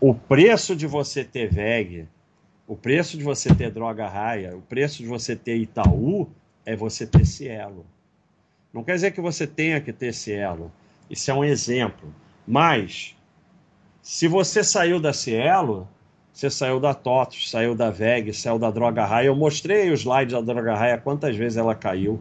[0.00, 2.06] O preço de você ter VEG,
[2.66, 6.30] o preço de você ter Droga Raia, o preço de você ter Itaú
[6.64, 7.84] é você ter Cielo.
[8.72, 10.70] Não quer dizer que você tenha que ter Cielo.
[11.10, 12.14] Isso é um exemplo.
[12.50, 13.16] Mas,
[14.02, 15.86] se você saiu da Cielo,
[16.32, 19.28] você saiu da TOTOS, saiu da VEG, saiu da Droga Raia.
[19.28, 22.20] Eu mostrei os slides da Droga Raia, quantas vezes ela caiu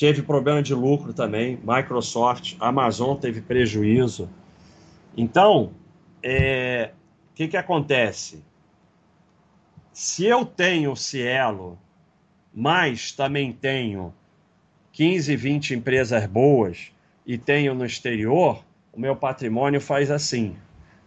[0.00, 4.28] teve problema de lucro também, Microsoft, Amazon teve prejuízo.
[5.16, 5.72] Então,
[6.20, 6.90] é,
[7.30, 8.42] o que, que acontece?
[9.92, 11.78] Se eu tenho Cielo,
[12.52, 14.12] mas também tenho
[14.90, 16.93] 15, 20 empresas boas
[17.26, 20.56] e tenho no exterior, o meu patrimônio faz assim.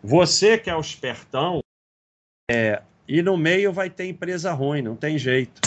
[0.03, 1.59] Você que é o espertão,
[2.49, 5.61] é, e no meio vai ter empresa ruim, não tem jeito.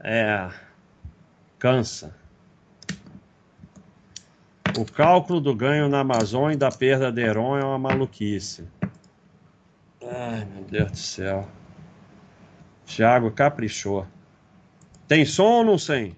[0.00, 0.50] É,
[1.58, 2.14] cansa.
[4.78, 8.68] O cálculo do ganho na Amazônia e da perda de Heron é uma maluquice.
[10.02, 11.48] Ai, meu Deus do céu.
[12.84, 14.06] Thiago caprichou.
[15.08, 16.14] Tem som ou não tem?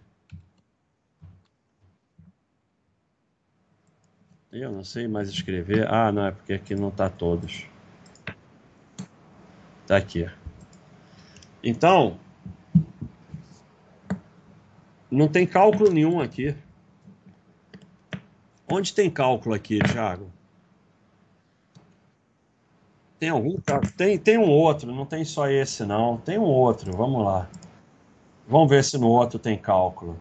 [4.50, 5.86] Eu não sei mais escrever.
[5.92, 7.66] Ah, não, é porque aqui não tá todos.
[9.86, 10.28] Tá aqui.
[11.62, 12.18] Então,
[15.10, 16.56] não tem cálculo nenhum aqui.
[18.70, 20.30] Onde tem cálculo aqui, Thiago?
[23.18, 23.56] Tem algum?
[23.96, 26.16] Tem, tem um outro, não tem só esse não.
[26.18, 27.48] Tem um outro, vamos lá.
[28.46, 30.18] Vamos ver se no outro tem cálculo.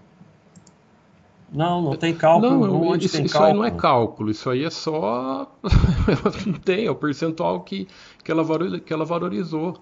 [1.52, 2.68] Não, não tem cálculo.
[2.68, 3.64] Não, onde isso, tem isso cálculo?
[3.64, 5.52] aí não é cálculo, isso aí é só.
[6.46, 7.88] não tem, é o percentual que,
[8.24, 8.44] que, ela,
[8.80, 9.82] que ela valorizou.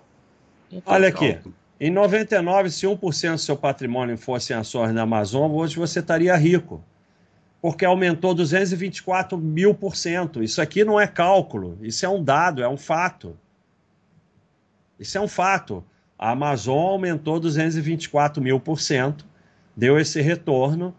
[0.86, 1.40] Olha aqui.
[1.80, 6.36] Em 99, se 1% do seu patrimônio fosse em ações na Amazon, hoje você estaria
[6.36, 6.84] rico.
[7.62, 10.44] Porque aumentou 224 mil por cento.
[10.44, 13.36] Isso aqui não é cálculo, isso é um dado, é um fato.
[15.00, 15.84] Isso é um fato.
[16.18, 19.26] A Amazon aumentou 224 mil por cento,
[19.76, 20.96] deu esse retorno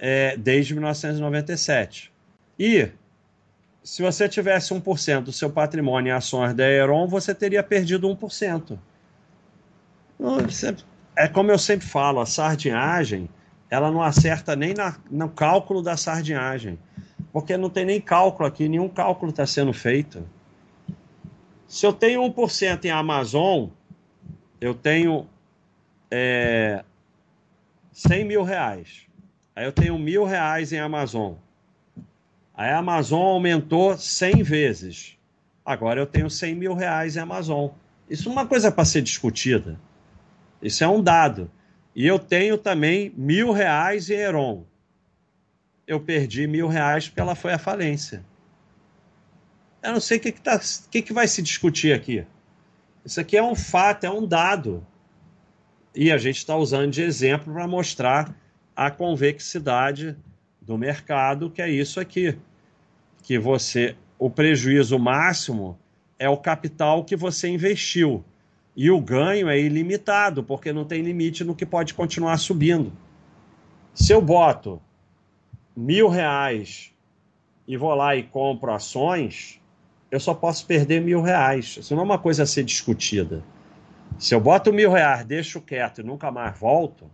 [0.00, 2.10] é, desde 1997.
[2.58, 2.88] E
[3.84, 8.78] se você tivesse 1% do seu patrimônio em ações da Aeron, você teria perdido 1%.
[11.14, 13.28] É como eu sempre falo, a sardinhagem,
[13.68, 16.78] ela não acerta nem na, no cálculo da sardinhagem.
[17.32, 20.26] Porque não tem nem cálculo aqui, nenhum cálculo está sendo feito.
[21.66, 23.68] Se eu tenho 1% em Amazon,
[24.60, 25.26] eu tenho
[26.10, 26.84] é,
[27.92, 29.09] 100 mil reais.
[29.60, 31.34] Aí eu tenho mil reais em Amazon.
[32.54, 35.18] Aí a Amazon aumentou 100 vezes.
[35.62, 37.68] Agora eu tenho 100 mil reais em Amazon.
[38.08, 39.78] Isso é uma coisa para ser discutida.
[40.62, 41.50] Isso é um dado.
[41.94, 44.64] E eu tenho também mil reais em Heron.
[45.86, 48.24] Eu perdi mil reais porque ela foi à falência.
[49.82, 50.58] Eu não sei o que, que, tá,
[50.90, 52.24] que, que vai se discutir aqui.
[53.04, 54.86] Isso aqui é um fato, é um dado.
[55.94, 58.34] E a gente está usando de exemplo para mostrar
[58.74, 60.16] a convexidade
[60.60, 62.36] do mercado, que é isso aqui.
[63.22, 65.78] Que você, o prejuízo máximo
[66.18, 68.24] é o capital que você investiu.
[68.76, 72.92] E o ganho é ilimitado, porque não tem limite no que pode continuar subindo.
[73.94, 74.80] Se eu boto
[75.76, 76.92] mil reais
[77.66, 79.60] e vou lá e compro ações,
[80.10, 81.76] eu só posso perder mil reais.
[81.78, 83.42] Isso não é uma coisa a ser discutida.
[84.18, 87.10] Se eu boto mil reais, deixo quieto e nunca mais volto,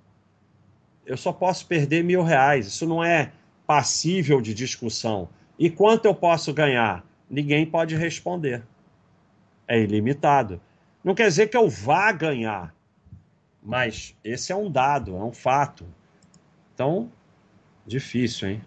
[1.06, 2.66] eu só posso perder mil reais.
[2.66, 3.32] Isso não é
[3.66, 5.28] passível de discussão.
[5.58, 7.04] E quanto eu posso ganhar?
[7.30, 8.62] Ninguém pode responder.
[9.66, 10.60] É ilimitado.
[11.02, 12.74] Não quer dizer que eu vá ganhar,
[13.62, 15.86] mas esse é um dado, é um fato.
[16.74, 17.10] Então,
[17.86, 18.62] difícil, hein?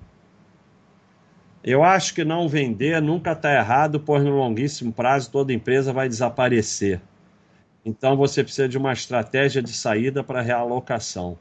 [1.62, 6.08] Eu acho que não vender nunca está errado, pois no longuíssimo prazo toda empresa vai
[6.08, 7.02] desaparecer.
[7.84, 11.38] Então você precisa de uma estratégia de saída para realocação.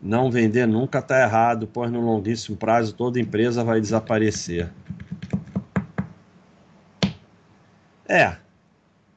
[0.00, 4.70] Não vender nunca está errado, pois no longuíssimo prazo toda empresa vai desaparecer.
[8.08, 8.36] É.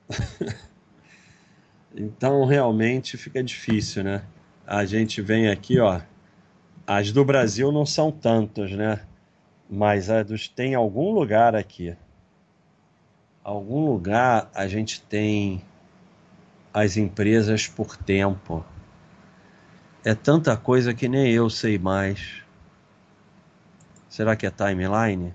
[1.96, 4.24] então realmente fica difícil, né?
[4.66, 6.02] A gente vem aqui, ó.
[6.88, 9.02] As do Brasil não são tantas, né?
[9.70, 11.96] Mas a dos tem algum lugar aqui.
[13.44, 15.62] Algum lugar a gente tem
[16.74, 18.66] as empresas por tempo.
[20.04, 22.42] É tanta coisa que nem eu sei mais.
[24.10, 25.34] Será que é timeline?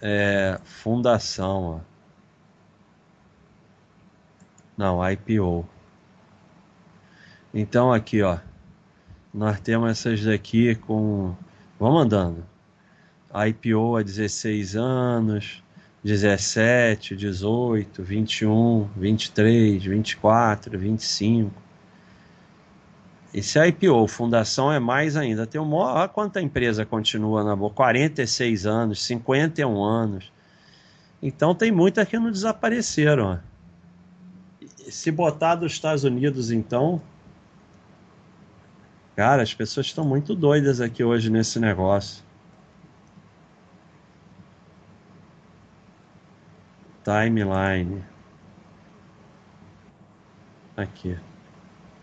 [0.00, 1.84] é, fundação.
[4.76, 5.68] Não, IPO.
[7.52, 8.38] Então aqui, ó,
[9.32, 11.34] nós temos essas daqui com,
[11.78, 12.46] vamos andando.
[13.48, 15.62] IPO há 16 anos,
[16.02, 21.68] 17, 18, 21, 23, 24, 25.
[23.32, 25.46] E se a IPO, fundação, é mais ainda.
[25.46, 27.70] Tem um, olha quanta empresa continua na boa.
[27.70, 30.32] 46 anos, 51 anos.
[31.22, 33.40] Então tem muitas que não desapareceram.
[34.88, 37.02] Se botar dos Estados Unidos, então.
[39.14, 42.22] Cara, as pessoas estão muito doidas aqui hoje nesse negócio.
[47.08, 48.04] Timeline.
[50.76, 51.18] Aqui.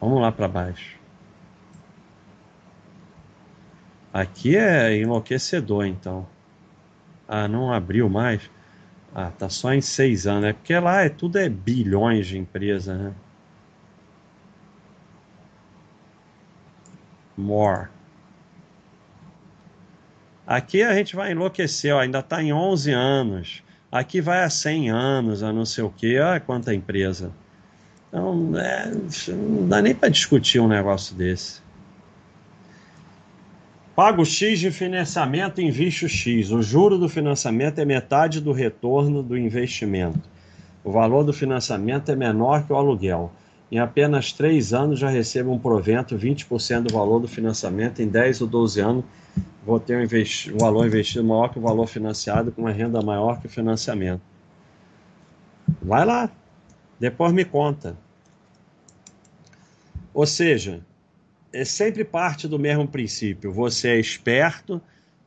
[0.02, 0.98] Vamos lá para baixo.
[4.12, 6.28] Aqui é enlouquecedor, então.
[7.28, 8.50] Ah, não abriu mais?
[9.14, 10.50] Ah, tá só em seis anos.
[10.50, 13.14] É porque lá é, tudo é bilhões de empresa, né?
[17.38, 17.90] More.
[20.48, 23.64] Aqui a gente vai enlouquecer, ó, ainda está em 11 anos.
[23.92, 26.20] Aqui vai a 100 anos, a não sei o quê.
[26.20, 27.32] Olha quanta empresa.
[28.10, 28.92] Então, é,
[29.30, 31.62] não dá nem para discutir um negócio desse.
[33.96, 36.52] Pago X de financiamento, invisto X.
[36.52, 40.30] O juro do financiamento é metade do retorno do investimento.
[40.84, 43.32] O valor do financiamento é menor que o aluguel.
[43.76, 48.02] Em apenas 3 anos já recebo um provento, 20% do valor do financiamento.
[48.02, 49.04] Em 10 ou 12 anos
[49.66, 53.42] vou ter um, um valor investido maior que o valor financiado, com uma renda maior
[53.42, 54.22] que o financiamento.
[55.82, 56.32] Vai lá,
[56.98, 57.98] depois me conta.
[60.14, 60.80] Ou seja,
[61.52, 63.52] é sempre parte do mesmo princípio.
[63.52, 64.82] Você é esperto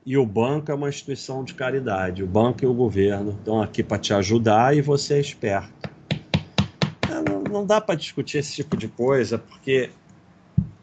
[0.07, 2.23] e o banco é uma instituição de caridade.
[2.23, 5.98] O banco e o governo estão aqui para te ajudar e você é esperto.
[7.59, 9.91] Não, dá para discutir esse tipo de coisa, porque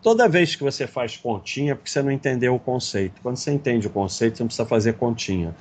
[0.02, 3.22] toda vez que você faz continha é porque você não entendeu o conceito.
[3.22, 5.56] Quando você entende o conceito, você não precisa fazer continha.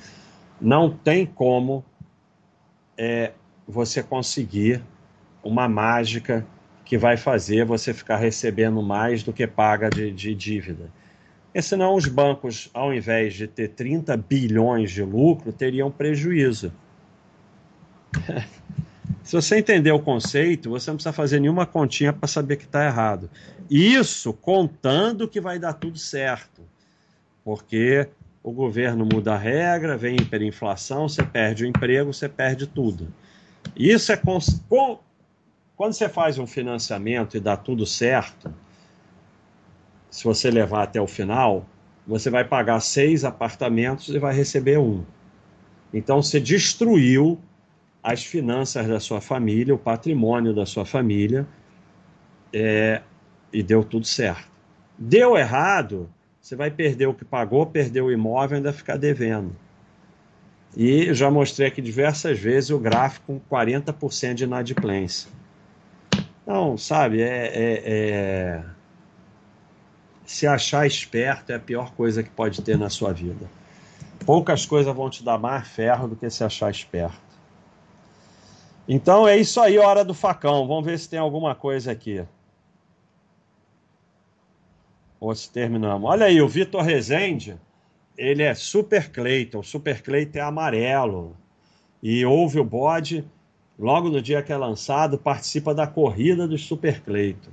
[0.59, 1.85] Não tem como
[2.97, 3.31] é,
[3.65, 4.83] você conseguir
[5.41, 6.45] uma mágica
[6.83, 10.91] que vai fazer você ficar recebendo mais do que paga de, de dívida.
[11.53, 16.73] E senão os bancos, ao invés de ter 30 bilhões de lucro, teriam prejuízo.
[19.25, 22.85] Se você entender o conceito, você não precisa fazer nenhuma continha para saber que está
[22.85, 23.27] errado.
[23.67, 26.61] Isso contando que vai dar tudo certo.
[27.43, 28.07] Porque
[28.43, 33.11] o governo muda a regra, vem hiperinflação, você perde o emprego, você perde tudo.
[33.75, 34.15] Isso é.
[34.15, 34.37] Com...
[35.75, 38.53] Quando você faz um financiamento e dá tudo certo,
[40.07, 41.65] se você levar até o final,
[42.05, 45.03] você vai pagar seis apartamentos e vai receber um.
[45.91, 47.41] Então você destruiu
[48.05, 51.47] as finanças da sua família, o patrimônio da sua família,
[52.53, 53.01] é,
[53.51, 54.47] e deu tudo certo.
[54.95, 56.07] Deu errado,
[56.39, 59.55] você vai perder o que pagou, perder o imóvel ainda ficar devendo.
[60.77, 65.31] E já mostrei aqui diversas vezes o gráfico com 40% de inadimplência.
[66.43, 68.63] Então, sabe, é, é, é,
[70.27, 73.49] se achar esperto é a pior coisa que pode ter na sua vida.
[74.27, 77.24] Poucas coisas vão te dar mais ferro do que se achar esperto.
[78.87, 80.67] Então é isso aí, hora do facão.
[80.67, 82.23] Vamos ver se tem alguma coisa aqui.
[85.19, 86.09] Ou se terminamos.
[86.09, 87.57] Olha aí, o Vitor Rezende,
[88.17, 89.63] ele é Super Cleiton.
[89.63, 91.35] Super Cleiton é amarelo.
[92.01, 93.25] E ouve o bode,
[93.79, 97.51] logo no dia que é lançado, participa da corrida do Super Cleiton.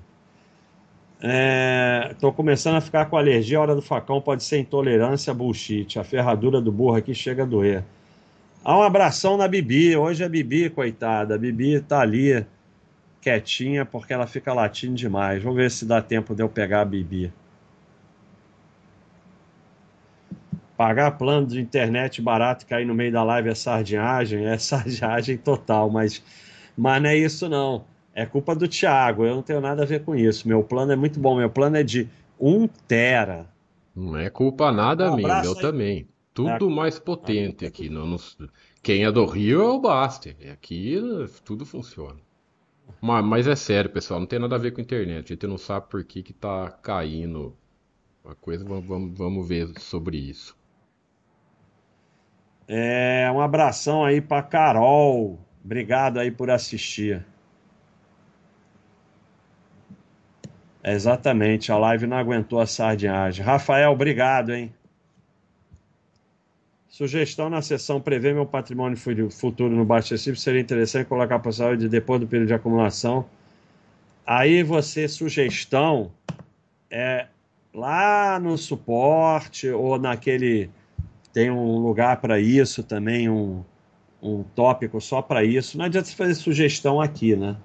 [2.11, 3.57] Estou é, começando a ficar com alergia.
[3.57, 5.99] A hora do facão pode ser intolerância bullshit.
[5.99, 7.85] A ferradura do burro aqui chega a doer.
[8.65, 9.97] Há um abração na Bibi.
[9.97, 11.35] Hoje a Bibi, coitada.
[11.35, 12.47] A Bibi tá ali
[13.21, 15.43] quietinha porque ela fica latindo demais.
[15.43, 17.33] Vamos ver se dá tempo de eu pegar a Bibi.
[20.77, 24.47] Pagar plano de internet barato e cair no meio da live é sardinhagem?
[24.47, 26.23] É sardinhagem total, mas,
[26.77, 27.85] mas não é isso não.
[28.15, 30.47] É culpa do Thiago, eu não tenho nada a ver com isso.
[30.47, 32.09] Meu plano é muito bom, meu plano é de
[32.39, 33.47] 1 tera.
[33.95, 36.75] Não é culpa nada um minha, eu também tudo é.
[36.75, 37.89] mais potente aqui.
[37.89, 38.17] Não,
[38.83, 40.37] quem é do Rio é o Baster.
[40.53, 40.99] Aqui
[41.45, 42.19] tudo funciona.
[43.01, 45.27] Mas, mas, é sério, pessoal, não tem nada a ver com a internet.
[45.27, 47.57] A gente não sabe por que, que tá caindo
[48.25, 48.65] a coisa.
[48.65, 50.57] Vamos, vamos, vamos ver sobre isso.
[52.69, 55.39] É, um abração aí para Carol.
[55.65, 57.25] Obrigado aí por assistir.
[60.85, 63.45] É exatamente, a live não aguentou a sardinhagem.
[63.45, 64.75] Rafael, obrigado, hein?
[66.93, 68.99] Sugestão na seção prever meu patrimônio
[69.31, 73.25] futuro no baixo acessível seria interessante colocar para saúde depois do período de acumulação.
[74.27, 76.13] Aí você, sugestão,
[76.91, 77.29] é
[77.73, 80.69] lá no suporte ou naquele.
[81.33, 83.65] Tem um lugar para isso também, um,
[84.23, 85.79] um tópico só para isso.
[85.79, 87.57] Não adianta você fazer sugestão aqui, né?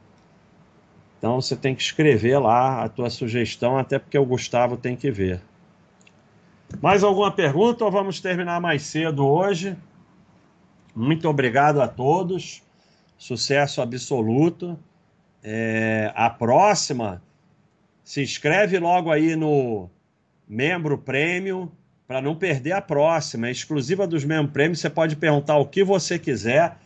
[1.18, 5.12] Então você tem que escrever lá a tua sugestão, até porque o Gustavo tem que
[5.12, 5.41] ver.
[6.81, 9.76] Mais alguma pergunta ou vamos terminar mais cedo hoje?
[10.95, 12.61] Muito obrigado a todos.
[13.18, 14.77] Sucesso absoluto.
[15.44, 17.22] É, a próxima,
[18.03, 19.89] se inscreve logo aí no
[20.48, 21.72] Membro Prêmio
[22.07, 23.48] para não perder a próxima.
[23.48, 24.76] É exclusiva dos Membro Prêmio.
[24.76, 26.77] Você pode perguntar o que você quiser.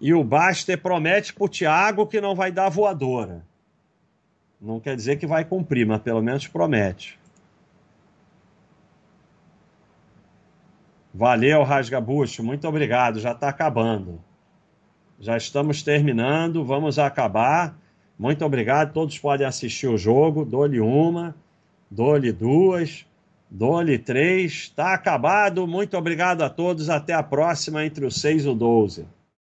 [0.00, 3.44] E o Baster promete para o Tiago que não vai dar voadora.
[4.60, 7.18] Não quer dizer que vai cumprir, mas pelo menos promete.
[11.14, 12.42] Valeu, Rasgabucho.
[12.42, 13.20] Muito obrigado.
[13.20, 14.20] Já está acabando.
[15.20, 16.64] Já estamos terminando.
[16.64, 17.76] Vamos acabar.
[18.18, 18.92] Muito obrigado.
[18.92, 20.44] Todos podem assistir o jogo.
[20.44, 21.34] Dou-lhe uma,
[21.90, 23.04] dou-lhe duas,
[23.50, 24.52] dou-lhe três.
[24.52, 25.66] Está acabado.
[25.66, 26.88] Muito obrigado a todos.
[26.88, 29.06] Até a próxima entre os seis e o 12.